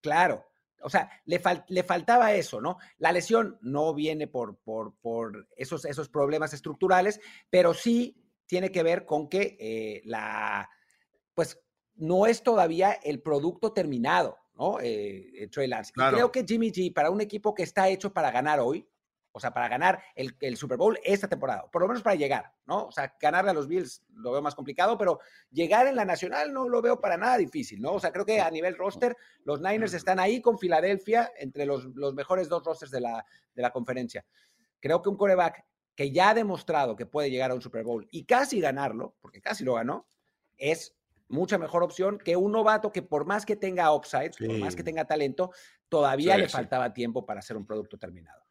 [0.00, 0.49] claro,
[0.82, 2.78] o sea, le, le, faltaba eso, ¿no?
[2.98, 7.20] La lesión no viene por, por, por esos, esos problemas estructurales,
[7.50, 8.16] pero sí
[8.46, 10.68] tiene que ver con que eh, la,
[11.34, 11.60] pues
[11.94, 14.36] no es todavía el producto terminado.
[14.54, 14.78] ¿no?
[14.80, 15.92] Eh, Trey Lance.
[15.94, 18.86] creo que Jimmy G, para un equipo que está hecho para ganar hoy,
[19.32, 22.86] o sea, para ganar el, Super Bowl esta temporada, por lo menos para llegar, ¿no?
[22.86, 25.20] O sea, ganarle a los Bills lo veo más complicado, pero
[25.50, 27.92] llegar en la nacional no lo veo para nada difícil, ¿no?
[27.92, 31.84] O sea, creo que a nivel roster, los Niners están ahí con Filadelfia entre los,
[31.94, 33.24] los mejores dos rosters de la,
[33.54, 34.24] de la conferencia.
[34.80, 35.64] Creo que un coreback
[35.94, 39.40] que ya ha demostrado que puede llegar a un Super Bowl y casi ganarlo, porque
[39.40, 40.06] casi lo ganó,
[40.56, 40.96] es
[41.28, 44.82] mucha mejor opción que un novato que por más que tenga upside, por más que
[44.82, 45.52] tenga talento,
[45.88, 48.49] todavía le faltaba tiempo para hacer un producto terminado.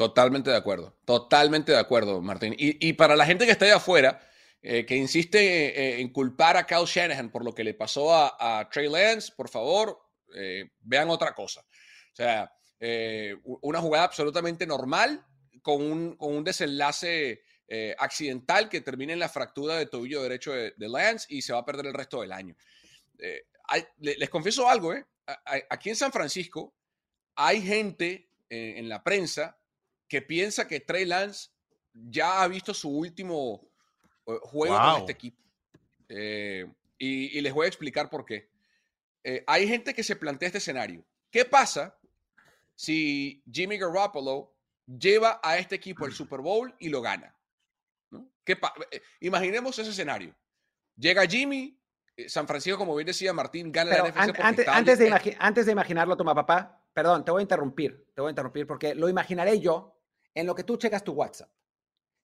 [0.00, 2.54] Totalmente de acuerdo, totalmente de acuerdo, Martín.
[2.56, 4.26] Y, para la gente que está ahí afuera,
[4.62, 8.66] eh, que insiste eh, en culpar a Kyle Shanahan por lo que le pasó a,
[8.72, 10.00] Trey Lance, por favor,
[10.34, 11.60] eh, vean otra cosa.
[11.60, 12.50] O sea,
[13.42, 15.22] una jugada absolutamente normal
[15.60, 17.42] con un, con un desenlace
[17.98, 21.66] accidental que termine en la fractura de tobillo derecho de, Lance y se va a
[21.66, 22.56] perder el resto del año.
[23.98, 25.04] Les, confieso algo, ¿eh?
[25.68, 26.74] aquí en San Francisco
[27.34, 29.59] hay gente en la prensa
[30.10, 31.50] que piensa que Trey Lance
[31.94, 33.70] ya ha visto su último
[34.24, 35.42] juego con este equipo.
[36.98, 38.50] Y, y, les voy a explicar por qué.
[39.46, 41.06] hay gente que se plantea este escenario.
[41.30, 41.96] ¿Qué pasa
[42.74, 44.52] si Jimmy Garoppolo
[44.86, 47.34] lleva a este equipo al Super Bowl y lo gana?
[48.90, 50.34] Eh, imaginemos ese escenario.
[50.96, 51.78] Llega Jimmy,
[52.16, 54.40] eh, San Francisco, como bien decía Martín, gana la NFC.
[54.40, 58.28] antes, antes, de antes de imaginarlo, toma papá, perdón, te voy a interrumpir, te voy
[58.28, 59.99] a interrumpir porque lo imaginaré yo
[60.34, 61.50] en lo que tú checas tu WhatsApp.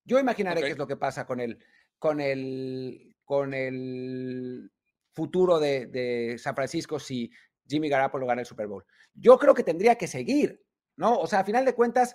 [0.05, 1.59] Yo imaginaré qué es lo que pasa con el,
[1.99, 4.71] con el, con el
[5.13, 7.31] futuro de, de San Francisco si
[7.67, 8.85] Jimmy Garoppolo gana el Super Bowl.
[9.15, 10.63] Yo creo que tendría que seguir,
[10.97, 11.19] ¿no?
[11.19, 12.15] O sea, a final de cuentas,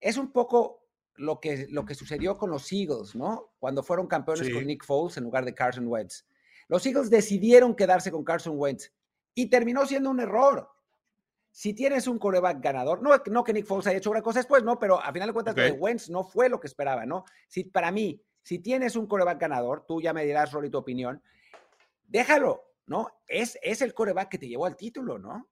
[0.00, 0.84] es un poco
[1.16, 3.54] lo que, lo que sucedió con los Eagles, ¿no?
[3.58, 6.26] Cuando fueron campeones con Nick Foles en lugar de Carson Wentz.
[6.68, 8.92] Los Eagles decidieron quedarse con Carson Wentz
[9.34, 10.68] y terminó siendo un error.
[11.56, 14.64] Si tienes un coreback ganador, no, no que Nick Foles haya hecho una cosa después,
[14.64, 17.24] no, pero a final de cuentas Wentz no fue lo que esperaba, ¿no?
[17.46, 21.22] Si, para mí, si tienes un coreback ganador, tú ya me dirás, Rolly, tu opinión,
[22.08, 23.20] déjalo, ¿no?
[23.28, 25.48] Es, es el coreback que te llevó al título, ¿no?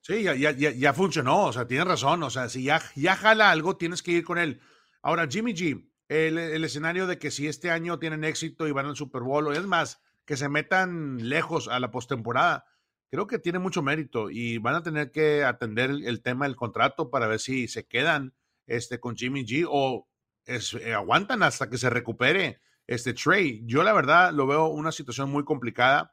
[0.00, 3.50] Sí, ya, ya, ya, funcionó, o sea, tienes razón, o sea, si ya, ya jala
[3.50, 4.62] algo, tienes que ir con él.
[5.02, 8.96] Ahora, Jimmy G, el, escenario de que si este año tienen éxito y van al
[8.96, 12.64] Super Bowl, o es más, que se metan lejos a la postemporada,
[13.10, 17.10] creo que tiene mucho mérito y van a tener que atender el, tema del contrato
[17.10, 18.34] para ver si se quedan
[18.66, 20.08] este, con Jimmy G o
[20.46, 23.62] eh, aguantan hasta que se recupere este Trey.
[23.64, 26.12] Yo la verdad lo veo una situación muy complicada.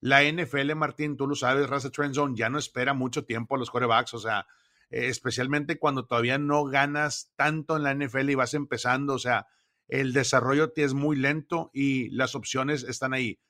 [0.00, 3.58] La NFL, Martín, tú lo sabes, Raza Trend Zone ya no espera mucho tiempo a
[3.58, 4.46] los corebacks, o sea,
[4.90, 9.46] eh, especialmente cuando todavía no ganas tanto en la NFL y vas empezando, o sea,
[9.88, 13.40] el desarrollo es muy lento y las opciones están ahí.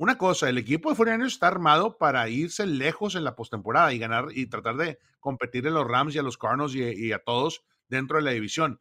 [0.00, 3.98] Una cosa, el equipo de 49 está armado para irse lejos en la postemporada y
[3.98, 7.64] ganar y tratar de competir a los Rams y a los Cardinals y, a todos
[7.88, 8.80] dentro de la división.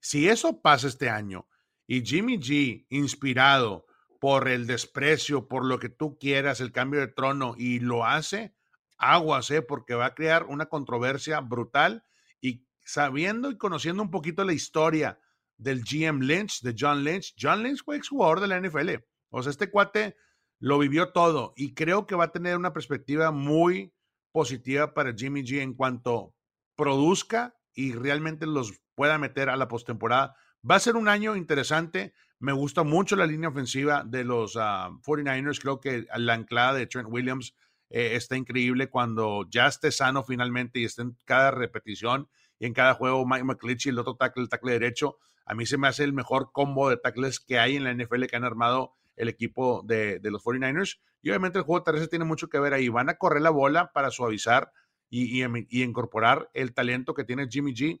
[0.00, 1.46] Si eso pasa este año
[1.86, 3.86] y Jimmy G, inspirado
[4.20, 8.52] por el desprecio, por lo que tú quieras, el cambio de trono, y lo hace,
[8.98, 9.62] aguas, ¿eh?
[9.62, 12.02] porque va a crear una controversia brutal
[12.40, 15.20] y sabiendo y conociendo un poquito la historia
[15.58, 18.96] del GM Lynch, de John Lynch, John Lynch fue exjugador de la NFL.
[19.30, 20.16] O sea, este cuate
[20.58, 23.92] lo vivió todo y creo que va a tener una perspectiva muy
[24.32, 26.34] positiva para Jimmy G en cuanto
[26.76, 30.34] produzca y realmente los pueda meter a la postemporada.
[30.68, 32.14] Va a ser un año interesante.
[32.38, 35.56] Me gusta mucho la línea ofensiva de los 49ers.
[35.56, 37.54] Ah, creo que la anclada de Trent Williams
[37.88, 42.28] eh, está increíble cuando ya esté sano finalmente y esté en cada repetición
[42.58, 45.18] y en cada juego Mike McClitchy, el otro tackle, el tackle derecho.
[45.44, 48.24] A mí se me hace el mejor combo de tackles que hay en la NFL
[48.24, 50.98] que han armado el equipo de, los 49ers.
[51.22, 52.88] Y obviamente el juego terrestre tiene mucho que ver ahí.
[52.88, 54.70] Van a correr la bola para suavizar
[55.08, 58.00] y, y, incorporar el talento que tiene Jimmy G.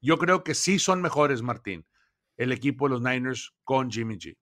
[0.00, 1.86] Yo creo que sí son mejores, Martín,
[2.36, 4.36] el equipo de los Niners con Jimmy G.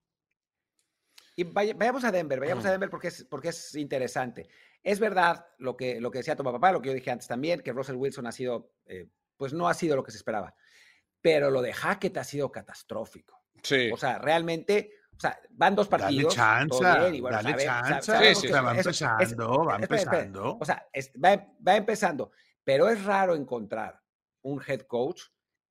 [1.36, 4.48] Y vayamos a Denver, vayamos a Denver porque es, porque es interesante.
[4.82, 7.60] Es verdad lo que, lo que decía tu papá, lo que yo dije antes también,
[7.60, 10.54] que Russell Wilson ha sido, eh, pues no ha sido lo que se esperaba.
[11.20, 13.42] Pero lo de Hackett ha sido catastrófico.
[13.62, 13.90] Sí.
[13.92, 14.92] O sea, realmente,
[15.28, 16.34] sea, van dos partidos.
[16.34, 18.34] Dale chance, dale chance.
[18.34, 20.58] sí, va empezando, va empezando.
[20.60, 20.86] O sea,
[21.22, 22.30] va, va empezando,
[22.62, 24.00] pero es raro encontrar
[24.42, 25.22] un head coach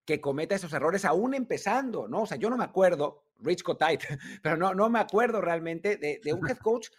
[0.05, 2.23] que cometa esos errores aún empezando, ¿no?
[2.23, 4.05] O sea, yo no me acuerdo, Rich Kotite,
[4.43, 6.89] pero no, no me acuerdo realmente de, un head coach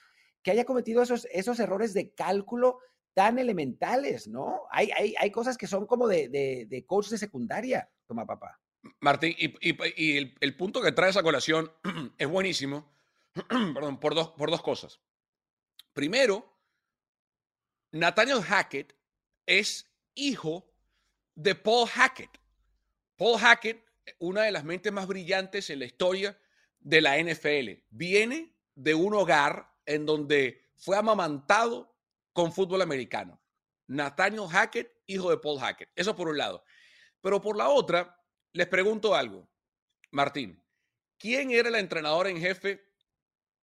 [0.43, 2.79] que haya cometido esos, esos errores de cálculo
[3.15, 4.63] tan elementales, ¿no?
[4.71, 8.61] Hay, hay, hay cosas que son como de, de, de coach de secundaria, toma papá.
[9.01, 11.73] Martín, y, el, punto que trae esa colación
[12.19, 12.93] es buenísimo,
[13.49, 15.01] perdón, por dos, por dos cosas.
[15.93, 16.53] Primero,
[17.93, 18.97] Nathaniel Hackett
[19.47, 20.73] es hijo
[21.35, 22.31] de Paul Hackett.
[23.17, 23.85] Paul Hackett,
[24.19, 26.39] una de las mentes más brillantes en la historia
[26.81, 31.97] de la NFL, viene de un hogar en donde fue amamantado
[32.33, 33.41] con fútbol americano.
[33.87, 35.91] Nathaniel Hackett, hijo de Paul Hackett.
[35.95, 36.65] Eso por un lado.
[37.21, 38.21] Pero por la otra,
[38.55, 39.47] les pregunto algo.
[40.11, 40.63] Martín,
[41.19, 42.83] ¿quién era el entrenador en jefe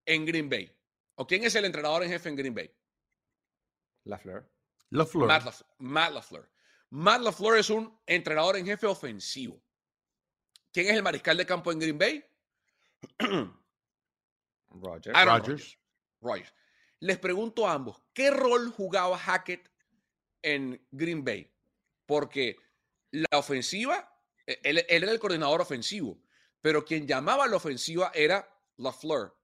[0.05, 0.71] en Green Bay?
[1.15, 2.71] ¿O quién es el entrenador en jefe en Green Bay?
[4.03, 4.47] LaFleur.
[4.89, 5.27] LaFleur.
[5.79, 6.51] Matt LaFleur.
[6.89, 9.63] Matt LaFleur es un entrenador en jefe ofensivo.
[10.73, 12.25] ¿Quién es el mariscal de campo en Green Bay?
[14.69, 15.77] Rogers.
[16.21, 16.53] Rogers.
[16.99, 19.71] Les pregunto a ambos, ¿qué rol jugaba Hackett
[20.41, 21.51] en Green Bay?
[22.05, 22.57] Porque
[23.11, 24.10] la ofensiva,
[24.51, 26.21] e-, él, era el coordinador ofensivo,
[26.59, 28.47] pero quien llamaba a la ofensiva era
[28.77, 29.35] LaFleur.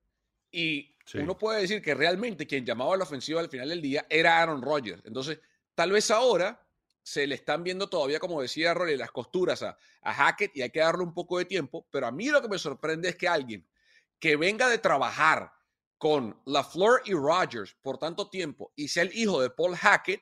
[0.52, 4.06] Y uno puede decir que realmente quien llamaba a la ofensiva al final del día
[4.10, 5.04] era Aaron Rodgers.
[5.06, 5.40] Entonces,
[5.76, 6.68] tal vez ahora
[7.04, 10.80] se le están viendo todavía, como decía Rory, las costuras a, Hackett y hay que
[10.80, 11.88] darle un poco de tiempo.
[11.90, 13.66] Pero a mí lo que me sorprende es que alguien
[14.20, 15.52] que venga de trabajar
[15.98, 20.22] con LaFleur y Rogers por tanto tiempo y sea el hijo de Paul Hackett,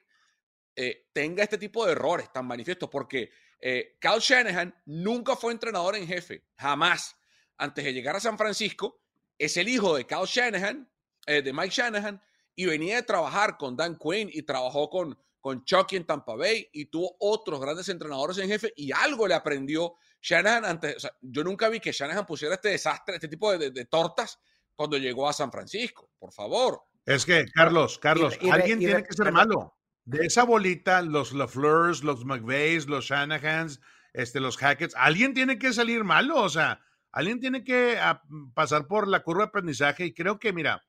[0.76, 5.96] eh, tenga este tipo de errores tan manifiestos, porque eh, Kyle Shanahan nunca fue entrenador
[5.96, 7.16] en jefe, jamás.
[7.58, 9.02] Antes de llegar a San Francisco,
[9.38, 10.90] es el hijo de Kyle Shanahan,
[11.26, 12.22] eh, de Mike Shanahan,
[12.56, 16.70] y venía de trabajar con Dan Quinn y trabajó con, con Chucky en Tampa Bay
[16.74, 20.96] y tuvo otros grandes entrenadores en jefe y algo le aprendió Shanahan antes.
[20.98, 24.40] O sea, yo nunca vi que Shanahan pusiera este desastre, este tipo de, tortas
[24.74, 26.10] cuando llegó a San Francisco.
[26.18, 26.82] Por favor.
[27.06, 29.76] Es que, Carlos, Carlos, alguien tiene que ser malo.
[30.06, 33.82] De esa bolita, los LaFleurs, los McVeigh, los Shanahans,
[34.14, 36.42] este, los Hackets, alguien tiene que salir malo.
[36.42, 36.82] O sea,
[37.12, 38.22] alguien tiene que ah,
[38.54, 40.06] pasar por la curva de aprendizaje.
[40.06, 40.86] Y creo que, mira,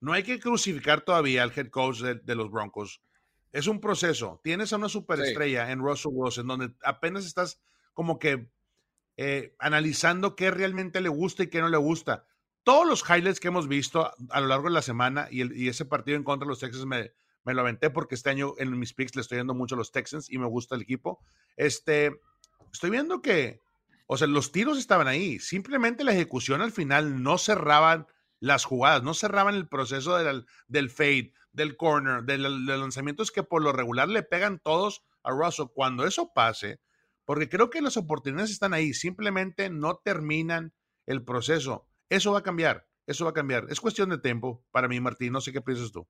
[0.00, 3.02] no hay que crucificar todavía al head coach de los Broncos
[3.56, 4.38] es un proceso.
[4.44, 7.58] Tienes a una superestrella en Russell Wilson, donde apenas estás
[7.94, 8.50] como que
[9.16, 12.26] eh, analizando qué realmente le gusta y qué no le gusta.
[12.64, 16.18] Todos los highlights que hemos visto a lo largo de la semana y, ese partido
[16.18, 17.12] en contra de los Texans me,
[17.46, 19.92] me, lo aventé porque este año en mis picks le estoy dando mucho a los
[19.92, 21.20] Texans y me gusta el equipo.
[21.56, 22.20] Este,
[22.72, 23.62] estoy viendo que,
[24.06, 25.38] o sea, los tiros estaban ahí.
[25.38, 28.06] Simplemente la ejecución al final no cerraban
[28.40, 33.42] las jugadas, no cerraban el proceso del, del fade, del corner, de, los lanzamientos que
[33.42, 35.66] por lo regular le pegan todos a Russell.
[35.74, 36.80] Cuando eso pase,
[37.24, 40.74] porque creo que las oportunidades están ahí, simplemente no terminan
[41.06, 41.88] el proceso.
[42.08, 43.66] Eso va a cambiar, eso va a cambiar.
[43.70, 45.32] Es cuestión de tiempo para mí, Martín.
[45.32, 46.06] No sé qué piensas tú.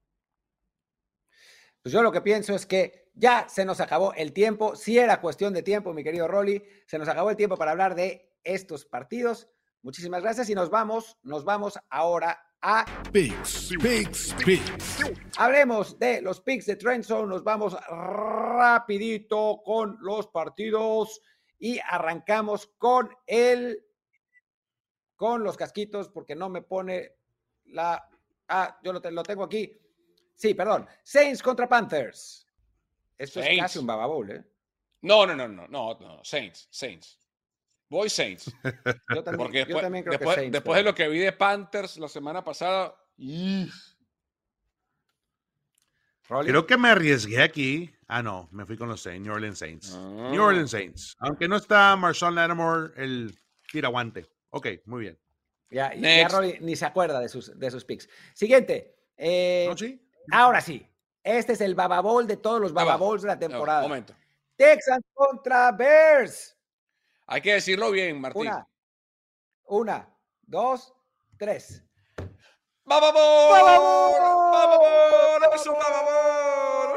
[1.87, 4.75] Pues yo lo que pienso es que ya se nos acabó el tiempo.
[4.75, 7.95] Si era cuestión de tiempo, mi querido Rolly, se nos acabó el tiempo para hablar
[7.95, 9.49] de estos partidos.
[9.83, 14.99] Muchísimas gracias y nos vamos, nos vamos ahora a Picks, Picks, Picks.
[15.39, 17.29] Hablemos de los picks de Trendzone.
[17.29, 21.23] Nos vamos rapidito con los partidos
[21.57, 23.81] y arrancamos con el
[25.15, 27.13] con los casquitos porque no me pone
[27.67, 28.09] la
[28.49, 29.86] ah, yo lo, lo tengo aquí.
[30.37, 30.87] Sí, perdón.
[31.03, 32.47] Saints contra Panthers.
[33.19, 34.45] Esto es casi un bababowl, ¿eh?
[35.03, 37.19] No, no, no, no, no, no, Saints, Saints.
[37.89, 38.53] Voy Saints.
[39.15, 42.45] Yo también, creo después, que Saints, después de lo que vi de Panthers la semana
[42.45, 42.95] pasada.
[46.29, 47.93] Creo que me arriesgué aquí.
[48.09, 49.95] Ah, no, me fui con los Saints, New Orleans Saints.
[49.95, 50.47] New ah.
[50.47, 51.17] Orleans Saints.
[51.21, 53.39] Aunque no está Marshall Lattimore, el
[53.71, 54.27] tiraguante.
[54.51, 55.19] Ok, muy bien.
[55.71, 56.29] Ya, ya
[56.61, 58.09] ni se acuerda de sus, de sus picks.
[58.35, 58.97] Siguiente.
[59.17, 59.69] Eh,
[60.31, 60.87] ahora sí.
[61.23, 63.83] Este es el bababol de todos los bababols de la temporada.
[63.83, 64.15] momento.
[64.57, 66.57] Texans contra Bears.
[67.27, 68.43] Hay que decirlo bien, Martín.
[68.43, 68.69] Una,
[69.65, 70.09] una
[70.43, 70.95] dos,
[71.37, 71.83] tres.
[72.85, 73.51] ¡Bababor!
[73.51, 74.21] ¡Bababor!
[74.53, 75.55] ¡Bababor!
[75.55, 76.97] ¡Es un bababor!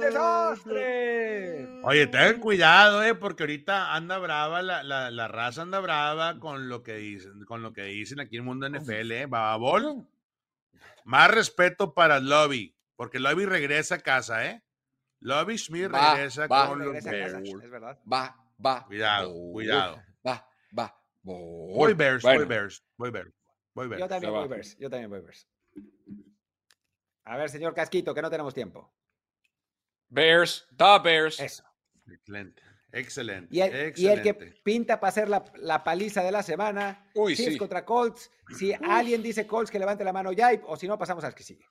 [0.00, 1.68] ¡Desastre!
[1.82, 6.70] Oye, ten cuidado, eh, porque ahorita anda brava, la, la, la, raza anda brava con
[6.70, 9.26] lo que dicen, con lo que dicen aquí en el mundo NFL, eh.
[9.26, 10.06] Bababol.
[11.04, 14.62] Más respeto para Lobby, porque Lobby regresa a casa, ¿eh?
[15.20, 17.48] Lobby Smith regresa con los Bears.
[17.48, 17.98] Es verdad.
[18.10, 18.86] Va, va.
[18.86, 20.02] Cuidado, cuidado.
[20.26, 20.48] Va,
[20.78, 20.96] va.
[21.22, 23.32] Voy Bears, voy Bears, voy Bears.
[23.74, 24.00] Voy Bears.
[24.00, 25.46] Yo también voy Bears, yo también voy Bears.
[27.24, 28.92] A ver, señor Casquito, que no tenemos tiempo.
[30.08, 31.38] Bears, the Bears.
[31.38, 31.64] Eso.
[32.10, 32.62] Excelente.
[32.92, 33.48] Excelente.
[33.50, 33.60] Y
[34.06, 38.30] el, que pinta para hacer la, paliza de la semana, Uy, Chiefs contra Colts.
[38.58, 41.44] Si alguien dice Colts, que levante la mano ya, o si no, pasamos al que
[41.44, 41.64] sigue.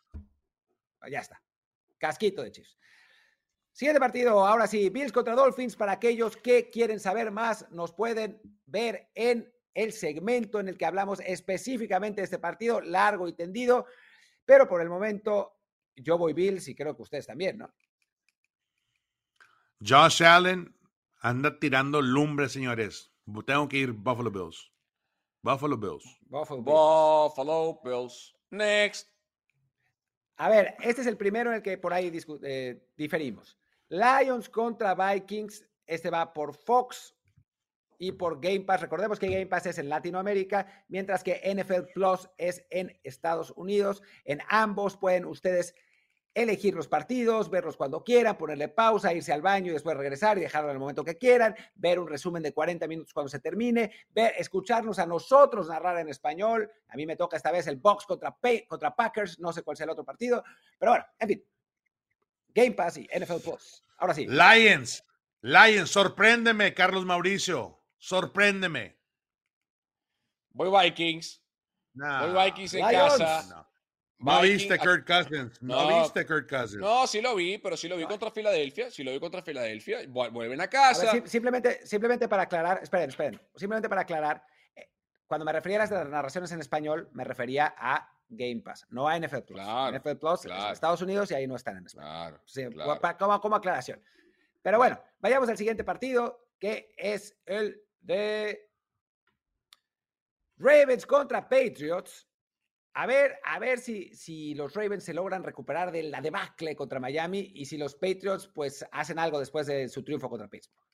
[1.09, 1.41] Ya está.
[1.97, 2.78] Casquito de Chiefs.
[3.72, 5.76] Siguiente partido, ahora sí, Bills contra Dolphins.
[5.76, 10.86] Para aquellos que quieren saber más, nos pueden ver en el segmento en el que
[10.86, 13.86] hablamos específicamente de este partido, largo y tendido.
[14.45, 15.59] Pero por el momento,
[15.95, 17.74] yo voy Bills y creo que ustedes también, ¿no?
[19.82, 20.76] Josh Allen
[21.20, 23.11] anda tirando lumbre, señores.
[23.45, 24.72] Tengo que ir Buffalo Bills.
[25.41, 26.20] Buffalo Bills.
[26.28, 28.36] Buffalo Bills.
[28.49, 29.07] Next.
[30.38, 32.11] A ver, este es el primero en el que por ahí
[32.43, 33.57] eh, diferimos.
[33.89, 35.65] Lions contra Vikings.
[35.86, 37.15] Este va por Fox
[37.97, 38.82] y por Game Pass.
[38.82, 44.01] Recordemos que Game Pass es en Latinoamérica, mientras que NFL Plus es en Estados Unidos.
[44.24, 45.76] En ambos pueden ustedes
[46.34, 50.41] elegir los partidos, verlos cuando quieran, ponerle pausa, irse al baño y después regresar y
[50.41, 53.91] dejarlo en el momento que quieran, ver un resumen de 40 minutos cuando se termine,
[54.09, 56.69] ver, escucharnos a nosotros narrar en español.
[56.88, 59.86] A mí me toca esta vez el box contra, contra Packers, no sé cuál sea
[59.86, 60.43] el otro partido,
[60.77, 61.45] pero bueno, en fin.
[62.53, 63.84] Game Pass y NFL Plus.
[63.97, 64.27] Ahora sí.
[64.27, 65.03] Lions,
[65.41, 68.97] Lions, sorpréndeme, Carlos Mauricio, sorpréndeme.
[70.51, 71.41] Voy Vikings.
[71.93, 73.43] Voy Vikings en casa.
[73.49, 73.68] No
[74.41, 75.61] viste Kirk Cousins.
[75.61, 76.82] No, viste Kirk Cousins.
[76.82, 78.91] No, sí lo vi, pero sí lo vi contra Filadelfia.
[78.91, 79.99] Sí lo vi contra Filadelfia.
[80.07, 81.22] Vuelven a casa.
[81.26, 83.41] simplemente, simplemente para aclarar, esperen, esperen.
[83.55, 84.43] Simplemente para aclarar,
[84.76, 84.89] eh,
[85.26, 89.17] cuando me refería a las narraciones en español, me refería a Game Pass, no a
[89.17, 89.59] NFL Plus.
[89.59, 92.39] NFL Plus en Estados Unidos y ahí no están en español.
[93.17, 94.01] Como, como aclaración.
[94.61, 98.70] Pero bueno, vayamos al siguiente partido, que es el de
[100.57, 102.28] Ravens contra Patriots.
[102.93, 106.99] A ver, a ver si, si los Ravens se logran recuperar de la debacle contra
[106.99, 110.85] Miami y si los Patriots pues hacen algo después de su triunfo contra Pittsburgh.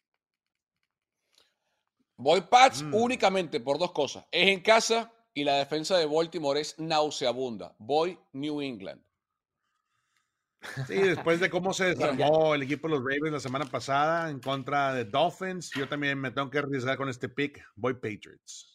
[2.17, 2.93] Voy Pats mm.
[2.93, 4.25] únicamente por dos cosas.
[4.31, 7.75] Es en casa y la defensa de Baltimore es nauseabunda.
[7.77, 9.01] Voy New England.
[10.87, 14.39] Sí, después de cómo se desarmó el equipo de los Ravens la semana pasada en
[14.39, 17.63] contra de Dolphins, yo también me tengo que arriesgar con este pick.
[17.75, 18.74] Voy Patriots.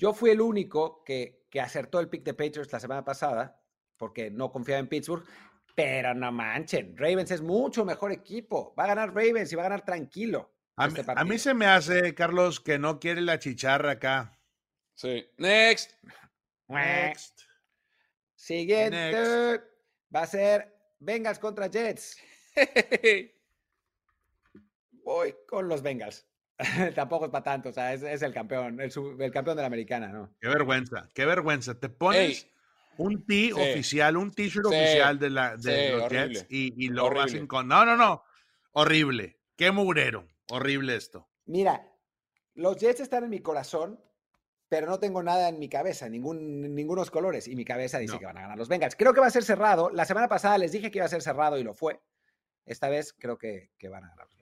[0.00, 3.62] Yo fui el único que, que acertó el pick de Patriots la semana pasada,
[3.98, 5.26] porque no confiaba en Pittsburgh,
[5.74, 8.74] pero no manchen, Ravens es mucho mejor equipo.
[8.78, 10.54] Va a ganar Ravens y va a ganar tranquilo.
[10.76, 14.40] A, este a mí se me hace, Carlos, que no quiere la chicharra acá.
[14.94, 15.28] Sí.
[15.36, 15.92] Next.
[16.66, 17.42] Next.
[18.34, 19.60] Siguiente.
[20.16, 22.16] Va a ser Bengals contra Jets.
[25.04, 26.26] Voy con los Bengals.
[26.94, 28.92] Tampoco es para tanto, o sea, es, el campeón, el,
[29.32, 30.34] campeón de la americana, ¿no?
[30.40, 31.78] Qué vergüenza, qué vergüenza.
[31.78, 32.48] Te pones
[32.98, 37.66] un tee oficial, un t-shirt oficial de, la, de los Jets y, lo hacen con.
[37.66, 38.22] No, no, no.
[38.72, 39.38] Horrible.
[39.56, 40.26] Qué mugrero.
[40.50, 41.28] Horrible esto.
[41.46, 41.86] Mira,
[42.54, 43.98] los Jets están en mi corazón,
[44.68, 47.48] pero no tengo nada en mi cabeza, ningún, ningunos colores.
[47.48, 48.96] Y mi cabeza dice que van a ganar los Bengals.
[48.96, 49.90] Creo que va a ser cerrado.
[49.90, 52.00] La semana pasada les dije que iba a ser cerrado y lo fue.
[52.66, 54.39] Esta vez creo que, que van a ganar.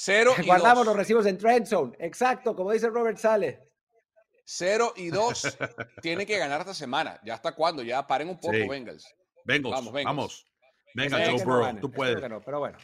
[0.00, 1.96] Cero y Guardamos los recibos en trend zone.
[1.98, 3.68] Exacto, como dice Robert Sale.
[4.44, 5.42] Cero y dos.
[6.02, 7.20] Tiene que ganar esta semana.
[7.24, 7.82] ¿Ya hasta cuándo?
[7.82, 8.68] Ya paren un poco, sí.
[8.68, 9.12] Bengals.
[9.44, 10.46] Vamos, vamos.
[10.94, 12.20] Venga, Joe Burrow, tú puedes.
[12.44, 12.78] pero bueno.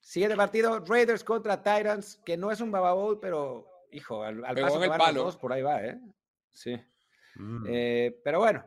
[0.00, 4.80] Siguiente partido, Raiders contra Titans, que no es un Baba Bowl, pero, hijo, al, paso
[4.80, 6.00] que van los dos, por ahí va, ¿eh?
[6.52, 6.74] Sí.
[7.36, 7.66] Mm.
[7.68, 8.64] Eh, pero bueno.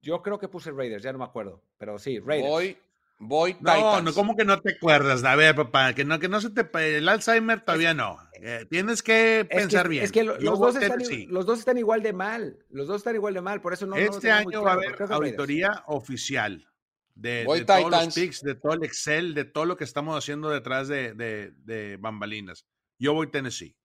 [0.00, 1.62] Yo creo que puse Raiders, ya no me acuerdo.
[1.76, 2.48] Pero sí, Raiders.
[2.48, 2.78] Voy
[3.22, 5.22] Voy No, no, ¿cómo que no te acuerdas?
[5.24, 6.96] A ver, papá, que no, que no se te.
[6.96, 8.18] El Alzheimer todavía no.
[8.40, 10.02] Eh, tienes que pensar bien.
[10.02, 10.98] Es que los, dos están,
[11.28, 12.58] los, dos están, igual de mal.
[12.70, 13.94] Los dos están igual de mal, por eso no.
[13.96, 16.66] Este año va a haber auditoría oficial
[17.14, 20.88] de, todos los picks, de todo el Excel, de todo lo que estamos haciendo detrás
[20.88, 22.64] de, de, bambalinas.
[22.98, 23.76] Yo voy Tennessee.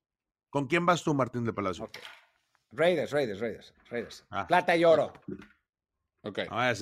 [0.49, 1.91] ¿Con quién vas tú, Martín de Palacio?
[2.71, 4.25] Raiders, Raiders, Raiders, Raiders.
[4.29, 4.47] Ah.
[4.47, 5.11] Plata y oro.
[6.21, 6.39] Ok.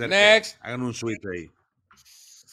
[0.08, 0.60] Next.
[0.62, 1.52] hagan un suite ahí.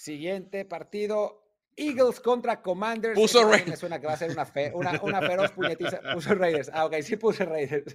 [0.01, 1.44] Siguiente partido.
[1.76, 3.14] Eagles contra Commanders.
[3.14, 3.68] Puso Raiders.
[3.68, 4.30] Me suena que va a ser
[4.72, 6.01] una, una, feroz puñetiza.
[6.14, 6.70] Puso Raiders.
[6.72, 7.94] Ah, ok, sí puse Raiders.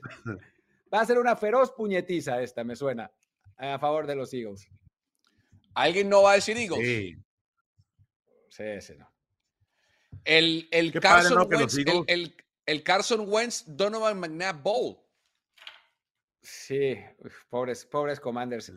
[0.93, 3.11] Va a ser una feroz puñetiza esta, me suena.
[3.57, 4.67] A favor de los Eagles.
[5.73, 6.87] ¿Alguien no va a decir Eagles?
[6.87, 7.15] Sí.
[8.49, 9.11] Sí, sí, no.
[10.23, 11.75] El, el, Carson, Wentz,
[12.07, 12.35] el,
[12.67, 14.97] el, Carson Wentz Donovan McNabb Bowl.
[16.43, 16.97] Sí,
[17.49, 18.71] pobres, pobres Commanders.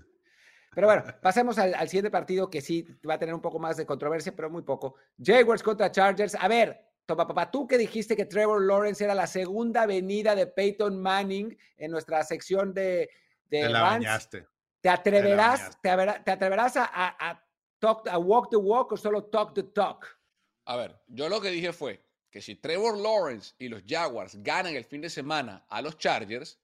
[0.78, 3.84] Pero bueno, pasemos al, siguiente partido que sí va a tener un poco más de
[3.84, 4.94] controversia, pero muy poco.
[5.20, 6.36] Jaguars contra Chargers.
[6.36, 10.46] A ver, toma papá, tú que dijiste que Trevor Lawrence era la segunda venida de
[10.46, 13.10] Peyton Manning en nuestra sección de,
[13.50, 14.46] de te la bañaste.
[14.80, 17.44] ¿Te atreverás, te, atreverás a,
[17.80, 20.06] talk, a walk the walk o solo talk the talk?
[20.66, 24.76] A ver, yo lo que dije fue que si Trevor Lawrence y los Jaguars ganan
[24.76, 26.60] el fin de semana a los Chargers,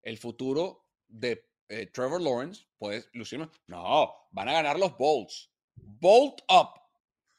[0.00, 3.48] el futuro de eh, Trevor Lawrence puede lucirme.
[3.66, 5.50] No, van a ganar los Bolts.
[5.76, 6.80] Bolt up.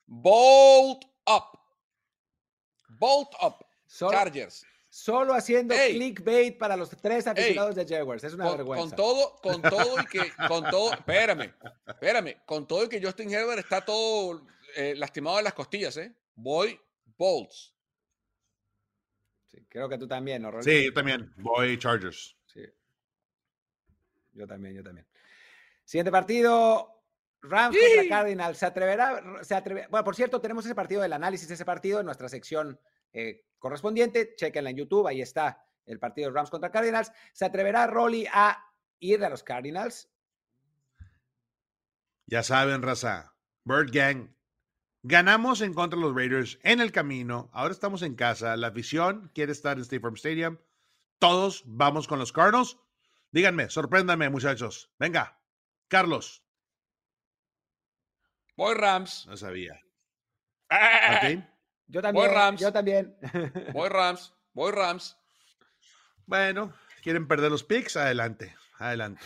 [0.06, 1.60] Bolt up.
[2.90, 3.66] Bolt up.
[3.88, 4.66] Chargers.
[4.92, 8.24] Solo haciendo clickbait para los tres aficionados de Jaguars.
[8.24, 8.88] Es una con, vergüenza.
[8.88, 11.54] Con todo, con todo y que, con todo, espérame,
[11.86, 16.12] espérame, con todo y que Justin Herbert está todo eh, lastimado de las costillas, ¿eh?
[16.36, 16.80] Voy
[17.18, 17.76] Bolts.
[19.48, 21.34] Sí, creo que tú también, ¿no, Sí, yo también.
[21.38, 22.36] Voy Chargers.
[24.32, 25.08] Yo también, yo también.
[25.84, 26.96] Siguiente partido.
[27.42, 28.58] Rams contra Cardinals.
[28.58, 29.22] ¿Se atreverá?
[29.44, 29.60] Se
[29.90, 32.80] Bueno, por cierto, tenemos ese partido del análisis de ese partido en nuestra sección
[33.14, 34.36] eh, correspondiente.
[34.36, 37.12] Chequenla en YouTube, ahí está el partido de Rams contra Cardinals.
[37.34, 38.64] ¿Se atreverá Rolly a
[39.00, 40.10] ir a los Cardinals?
[42.28, 43.36] Ya saben, raza.
[43.64, 44.36] Bird Gang.
[45.02, 47.50] Ganamos en contra de los Raiders en el camino.
[47.54, 48.58] Ahora estamos en casa.
[48.58, 50.58] La afición quiere estar en State Farm Stadium.
[51.20, 52.78] Todos vamos con los Cardinals.
[53.32, 54.92] Díganme, sorpréndanme, muchachos.
[54.98, 55.40] Venga,
[55.88, 56.44] Carlos.
[58.56, 59.26] Voy Rams.
[59.28, 59.82] No sabía.
[61.88, 62.14] Yo también.
[62.14, 62.62] Voy Rams.
[62.62, 63.18] Yo también.
[63.74, 64.34] Voy Rams.
[64.54, 65.18] Voy Rams.
[66.26, 67.96] Bueno, quieren perder los picks.
[67.98, 68.56] Adelante.
[68.78, 69.26] Adelante.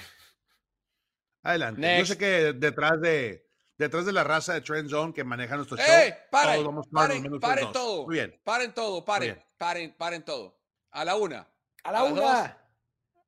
[1.43, 1.97] Adelante.
[1.99, 5.77] Yo sé que detrás de detrás de la raza de Trend Zone que maneja nuestro
[5.77, 5.85] show.
[5.85, 6.17] ¡Eh!
[6.31, 8.05] Paren, paren, paren todo.
[8.05, 8.39] Muy bien.
[8.43, 10.59] Paren todo, paren, paren, paren todo.
[10.91, 11.47] A la una.
[11.83, 12.62] A la una.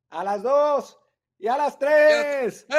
[0.09, 0.97] A las dos.
[1.37, 2.65] Y a las tres.
[2.69, 2.75] ¡Eh!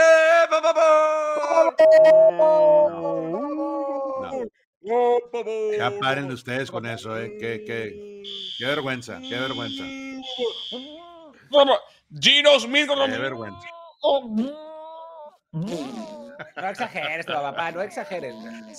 [5.79, 7.37] Ya paren ustedes con eso, ¿eh?
[7.39, 8.23] Qué, qué,
[8.59, 9.83] qué vergüenza, qué vergüenza.
[12.21, 12.89] Gino Smith.
[12.89, 13.69] Qué vergüenza.
[16.57, 18.35] No exageres, papá, no exageres.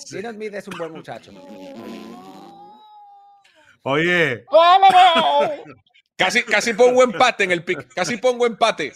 [0.08, 1.30] Gino Smith es un buen muchacho.
[3.84, 4.44] Oye.
[6.18, 7.94] Casi, casi pongo empate en el pick.
[7.94, 8.92] Casi pongo empate.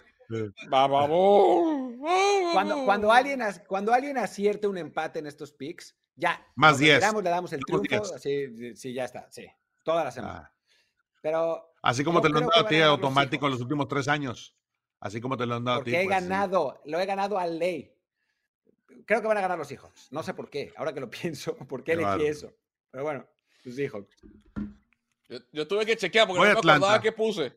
[2.52, 6.46] Cuando, cuando, alguien, cuando alguien acierte un empate en estos picks, ya.
[6.54, 7.00] Más 10.
[7.22, 8.18] Le damos el triunfo.
[8.18, 9.30] Sí, sí, ya está.
[9.30, 9.46] Sí.
[9.82, 10.50] Toda la semana.
[10.50, 10.52] Ah.
[11.22, 11.74] Pero.
[11.82, 14.56] Así como te lo han dado a ti automático en los últimos tres años.
[15.00, 15.90] Así como te lo han dado a ti.
[15.90, 16.80] Porque he pues, ganado.
[16.84, 17.92] Lo he ganado a ley.
[19.06, 20.08] Creo que van a ganar los hijos.
[20.10, 20.72] No sé por qué.
[20.76, 22.52] Ahora que lo pienso, ¿por qué elegí eso?
[22.90, 23.26] Pero bueno,
[23.64, 24.04] los hijos.
[25.52, 27.52] Yo, tuve que chequear porque no me acordaba qué puse.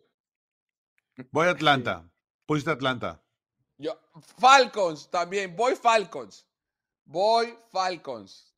[1.32, 2.09] Voy a Atlanta.
[2.45, 3.21] Pusiste Atlanta.
[3.78, 3.99] Yo,
[4.38, 5.55] Falcons también.
[5.55, 6.47] Voy Falcons.
[7.05, 8.55] Voy Falcons.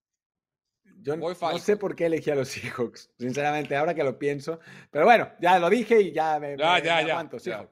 [1.01, 4.59] Yo no sé por qué elegí a los Seahawks, sinceramente, ahora que lo pienso.
[4.91, 7.69] Pero bueno, ya lo dije y ya me, ya, ya, ya,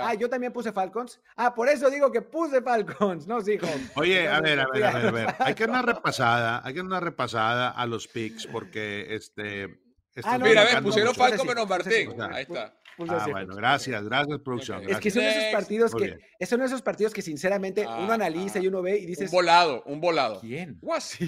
[0.00, 1.20] Ah, yo también puse Falcons.
[1.36, 3.92] Ah, por eso digo que puse Falcons, no Seahawks.
[3.96, 5.34] Oye, a ver, a ver, a ver, a ver.
[5.38, 9.87] Hay que dar una repasada, hay que dar una repasada a los picks porque este.
[10.24, 12.20] Ah, no, mira, a ver, pusieron Falcons menos Martín.
[12.20, 12.74] Ahí está.
[13.08, 14.82] Ah, bueno, gracias, gracias, producción.
[14.88, 18.82] Es que son esos partidos que, son esos partidos que sinceramente uno analiza y uno
[18.82, 19.30] ve y dices.
[19.30, 20.40] Un volado, un volado.
[20.40, 20.80] ¿Quién?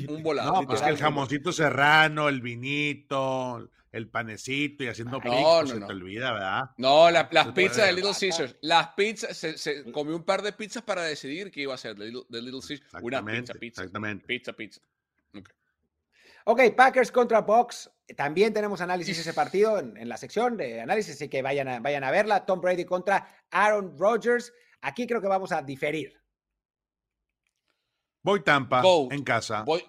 [0.08, 0.52] Un volado.
[0.52, 5.84] No, pues que el jamoncito serrano, el vinito, el panecito y haciendo no, se te
[5.84, 6.70] olvida, ¿verdad?
[6.76, 8.56] No, las pizzas de Little Caesars.
[8.62, 12.06] Las pizzas, se, comió un par de pizzas para decidir qué iba a ser de
[12.06, 13.02] Little, Caesars.
[13.02, 13.82] Una pizza, pizza.
[13.82, 14.26] Exactamente.
[14.26, 14.80] Pizza, pizza.
[16.44, 17.90] Ok, Packers contra Box.
[18.16, 21.80] También tenemos análisis de ese partido en, la sección de análisis, así que vayan a,
[21.80, 22.46] vayan a verla.
[22.46, 24.52] Tom Brady contra Aaron Rodgers.
[24.80, 26.20] Aquí creo que vamos a diferir.
[28.22, 29.62] Voy Tampa en casa.
[29.62, 29.84] Voy,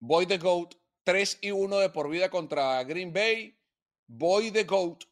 [0.00, 0.74] voy de GOAT.
[1.04, 3.56] 3 y 1 de por vida contra Green Bay.
[4.08, 5.04] Voy de GOAT.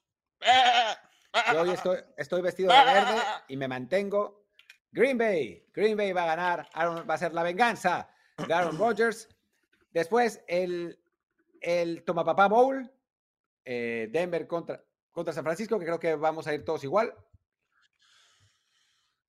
[1.53, 4.45] Yo hoy estoy, estoy vestido de verde y me mantengo.
[4.91, 5.65] Green Bay.
[5.73, 6.69] Green Bay va a ganar.
[6.73, 8.09] Aaron, va a ser la venganza
[8.45, 9.29] de Aaron Rodgers.
[9.93, 10.99] Después el,
[11.65, 12.91] el Tomapapá Bowl,
[13.65, 17.15] eh, Denver contra, contra San Francisco, que creo que vamos a ir todos igual.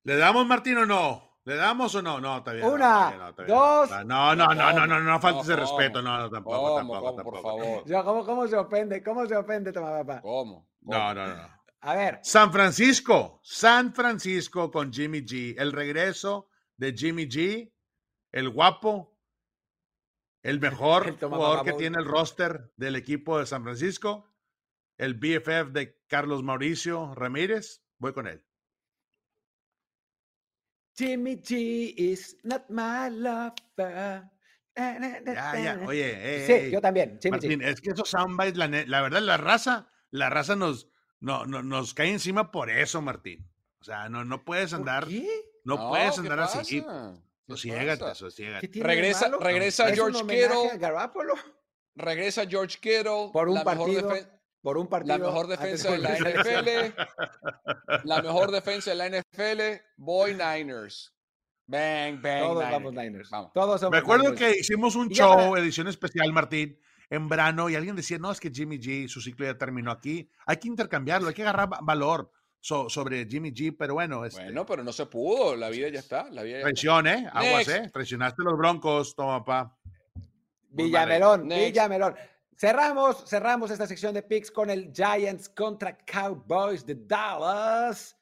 [0.02, 1.40] ¿Le damos Martín o no?
[1.44, 2.20] ¿Le damos o no?
[2.20, 2.66] No, está bien.
[2.66, 3.90] Una, dos.
[4.04, 6.02] No, no, no, no, no, no, no, faltes de respeto.
[6.02, 7.30] No, no, tampoco, tampoco, tampoco.
[7.30, 8.04] Por favor.
[8.04, 9.02] ¿cómo, ¿Cómo se ofende?
[9.02, 10.20] ¿Cómo se ofende, Tomapapá?
[10.20, 10.68] ¿Cómo?
[10.82, 11.48] No, no, no.
[11.80, 12.18] A ver.
[12.22, 13.40] San Francisco.
[13.42, 15.54] San Francisco con Jimmy G.
[15.56, 17.72] El regreso de Jimmy G.
[18.32, 19.15] El guapo
[20.46, 24.32] el mejor jugador que tiene el roster del equipo de San Francisco,
[24.96, 28.44] el BFF de Carlos Mauricio Ramírez, voy con él.
[30.96, 34.30] Jimmy G is not my lover.
[34.76, 37.18] Ya, ya, oye, sí, yo también.
[37.30, 41.94] Martín, es que esos soundbites, la, la, verdad, la raza, la raza nos, no, nos
[41.94, 43.50] cae encima por eso, Martín.
[43.80, 45.06] O sea, no, no puedes andar,
[45.64, 46.84] no, puedes andar así.
[47.48, 48.68] Sosiégate, sosiégate.
[48.82, 50.78] Regresa, regresa George Kittle.
[51.94, 53.30] Regresa George Kittle.
[53.32, 54.12] Por un partido.
[54.62, 55.18] Por un partido.
[55.18, 56.94] La mejor defensa de la NFL.
[58.04, 59.60] la mejor defensa de la NFL.
[59.96, 61.12] Boy Niners.
[61.66, 62.40] Bang, bang.
[62.40, 62.72] Todos Niners.
[62.72, 63.30] vamos Niners.
[63.30, 63.52] Vamos.
[63.52, 66.78] Todos Me acuerdo que hicimos un show, edición especial, Martín,
[67.10, 70.28] en verano, y alguien decía, no, es que Jimmy G, su ciclo ya terminó aquí.
[70.46, 72.30] Hay que intercambiarlo, hay que agarrar valor
[72.66, 74.24] sobre Jimmy G, pero bueno.
[74.24, 76.28] Este bueno, pero no se pudo, la vida ya está.
[76.30, 77.28] La vida Traición, ¿eh?
[77.32, 77.90] Aguas, ¿eh?
[77.92, 79.76] Traicionaste los broncos, toma, pa.
[80.70, 82.14] Villamelón, Villamelón.
[82.58, 88.16] Cerramos, cerramos esta sección de picks con el Giants contra Cowboys de Dallas.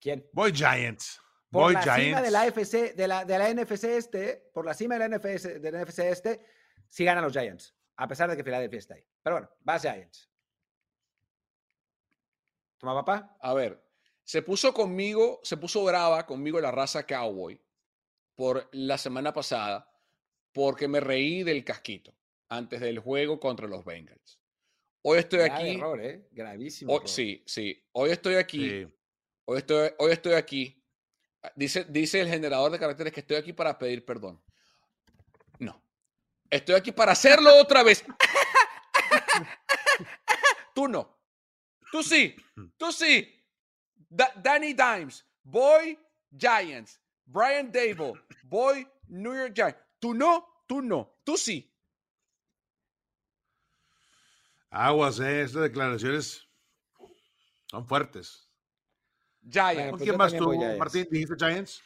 [0.00, 0.24] ¿Quién?
[0.32, 1.20] Voy Giants.
[1.50, 2.04] Por Voy la Giants.
[2.04, 5.18] cima de la, FC, de, la, de la NFC este, por la cima de la
[5.18, 6.46] NFC, de la NFC este,
[6.88, 9.04] sí ganan los Giants, a pesar de que Philadelphia está ahí.
[9.22, 10.31] Pero bueno, va Giants.
[12.82, 13.36] ¿Toma papá?
[13.40, 13.80] A ver,
[14.24, 17.60] se puso conmigo, se puso brava conmigo la raza Cowboy
[18.34, 19.88] por la semana pasada
[20.52, 22.12] porque me reí del casquito
[22.48, 24.40] antes del juego contra los Bengals.
[25.02, 25.76] Hoy estoy aquí.
[25.76, 26.26] Error, ¿eh?
[26.32, 27.06] Gravísimo.
[27.06, 27.80] Sí, sí.
[27.92, 28.84] Hoy estoy aquí.
[29.44, 30.84] Hoy, estoy, hoy estoy aquí.
[31.40, 34.42] Ah, dice, dice el generador de caracteres que estoy aquí para pedir perdón.
[35.60, 35.80] No.
[36.50, 38.04] Estoy aquí para hacerlo otra vez.
[40.74, 41.11] Tú no.
[41.92, 42.34] Tú sí.
[42.78, 43.28] Tú sí.
[44.08, 45.24] Danny Dimes.
[45.42, 45.98] Boy
[46.34, 46.98] Giants.
[47.26, 48.14] Brian Dable.
[48.44, 49.78] Boy New York Giants.
[50.00, 50.64] Tú no.
[50.66, 51.20] Tú no.
[51.22, 51.70] Tú sí.
[54.70, 55.42] Aguas, eh.
[55.42, 56.48] Estas declaraciones
[57.66, 58.48] son fuertes.
[59.46, 59.90] Giants.
[59.90, 61.06] ¿Con quién más tú, Martín?
[61.10, 61.82] ¿Dijiste Giants?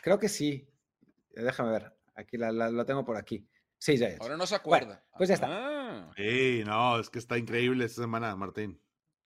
[0.00, 0.64] Creo que sí.
[1.30, 1.92] Déjame ver.
[2.14, 3.49] Aquí la, la, tengo por aquí.
[3.80, 4.20] Sí, Giants.
[4.20, 5.02] Ahora no se acuerda.
[5.16, 5.46] pues ya está.
[5.48, 6.12] Ah.
[6.14, 8.78] Sí, no, es que está increíble esta semana, Martín.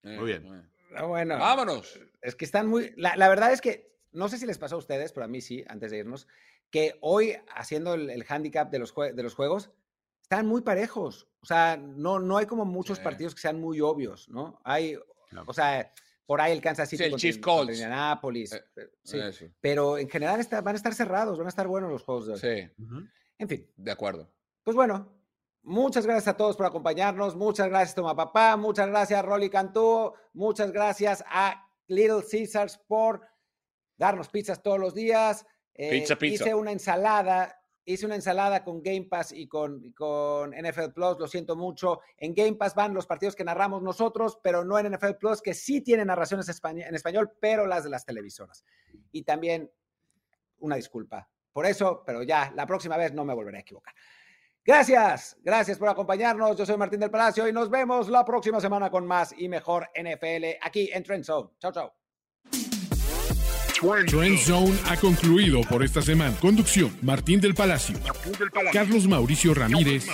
[0.03, 0.71] Muy bien.
[0.95, 1.39] Ah, bueno.
[1.39, 2.01] Vámonos.
[2.23, 2.95] Es que están muy.
[2.97, 5.41] La, la, verdad es que no sé si les pasó a ustedes, pero a mí
[5.41, 6.29] sí, antes de irnos,
[6.71, 9.73] que hoy haciendo el, el handicap de los, de los juegos,
[10.23, 11.29] están muy parejos.
[11.41, 13.05] O sea, no, no hay como muchos sí.
[13.05, 14.61] partidos que sean muy obvios, ¿no?
[14.63, 14.97] Hay,
[15.33, 15.43] no.
[15.47, 15.93] o sea,
[16.27, 17.73] por ahí el Kansas City sí, el contra, Chief Colts.
[17.73, 18.53] Indianapolis.
[18.53, 18.65] Eh,
[19.03, 19.19] sí.
[19.19, 19.51] Eh, sí.
[19.61, 22.33] Pero en general está, van a estar cerrados, van a estar buenos los juegos de
[22.35, 22.39] hoy.
[22.39, 22.71] Sí.
[22.79, 23.11] Uh -huh.
[23.39, 23.71] En fin.
[23.77, 24.31] De acuerdo.
[24.65, 25.13] Pues bueno,
[25.63, 27.37] muchas gracias a todos por acompañarnos.
[27.37, 28.57] Muchas gracias, Toma Papá.
[28.57, 30.13] Muchas gracias, Rolly Cantú.
[30.33, 33.21] Muchas gracias a Little Caesars por
[33.97, 35.47] darnos pizzas todos los días.
[35.75, 36.45] Eh, pizza, pizza.
[36.45, 41.19] Hice una ensalada hice una ensalada con Game Pass y con, y con, NFL Plus,
[41.19, 42.01] lo siento mucho.
[42.17, 45.53] En Game Pass van los partidos que narramos nosotros, pero no en NFL Plus, que
[45.53, 48.65] sí tienen narraciones en español, pero las de las televisoras.
[49.13, 49.71] Y también
[50.61, 53.95] una disculpa por eso, pero ya la próxima vez no me volveré a equivocar.
[54.67, 56.57] Gracias, gracias por acompañarnos.
[56.57, 59.91] Yo soy Martín del Palacio y nos vemos la próxima semana con más y mejor
[59.95, 61.51] NFL aquí en Trend Zone.
[61.61, 61.93] Chao, chao.
[64.07, 66.35] Trend Zone ha concluido por esta semana.
[66.41, 67.99] Conducción: Martín del Palacio,
[68.73, 70.07] Carlos Mauricio Ramírez,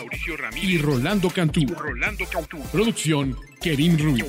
[0.60, 1.66] y Rolando Cantú.
[2.72, 4.24] Producción: Kerim Ruiz.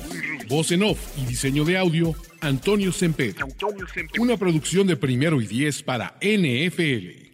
[0.48, 3.34] Voz en off y diseño de audio: Antonio Semper.
[4.20, 7.32] Una producción de primero y diez para NFL.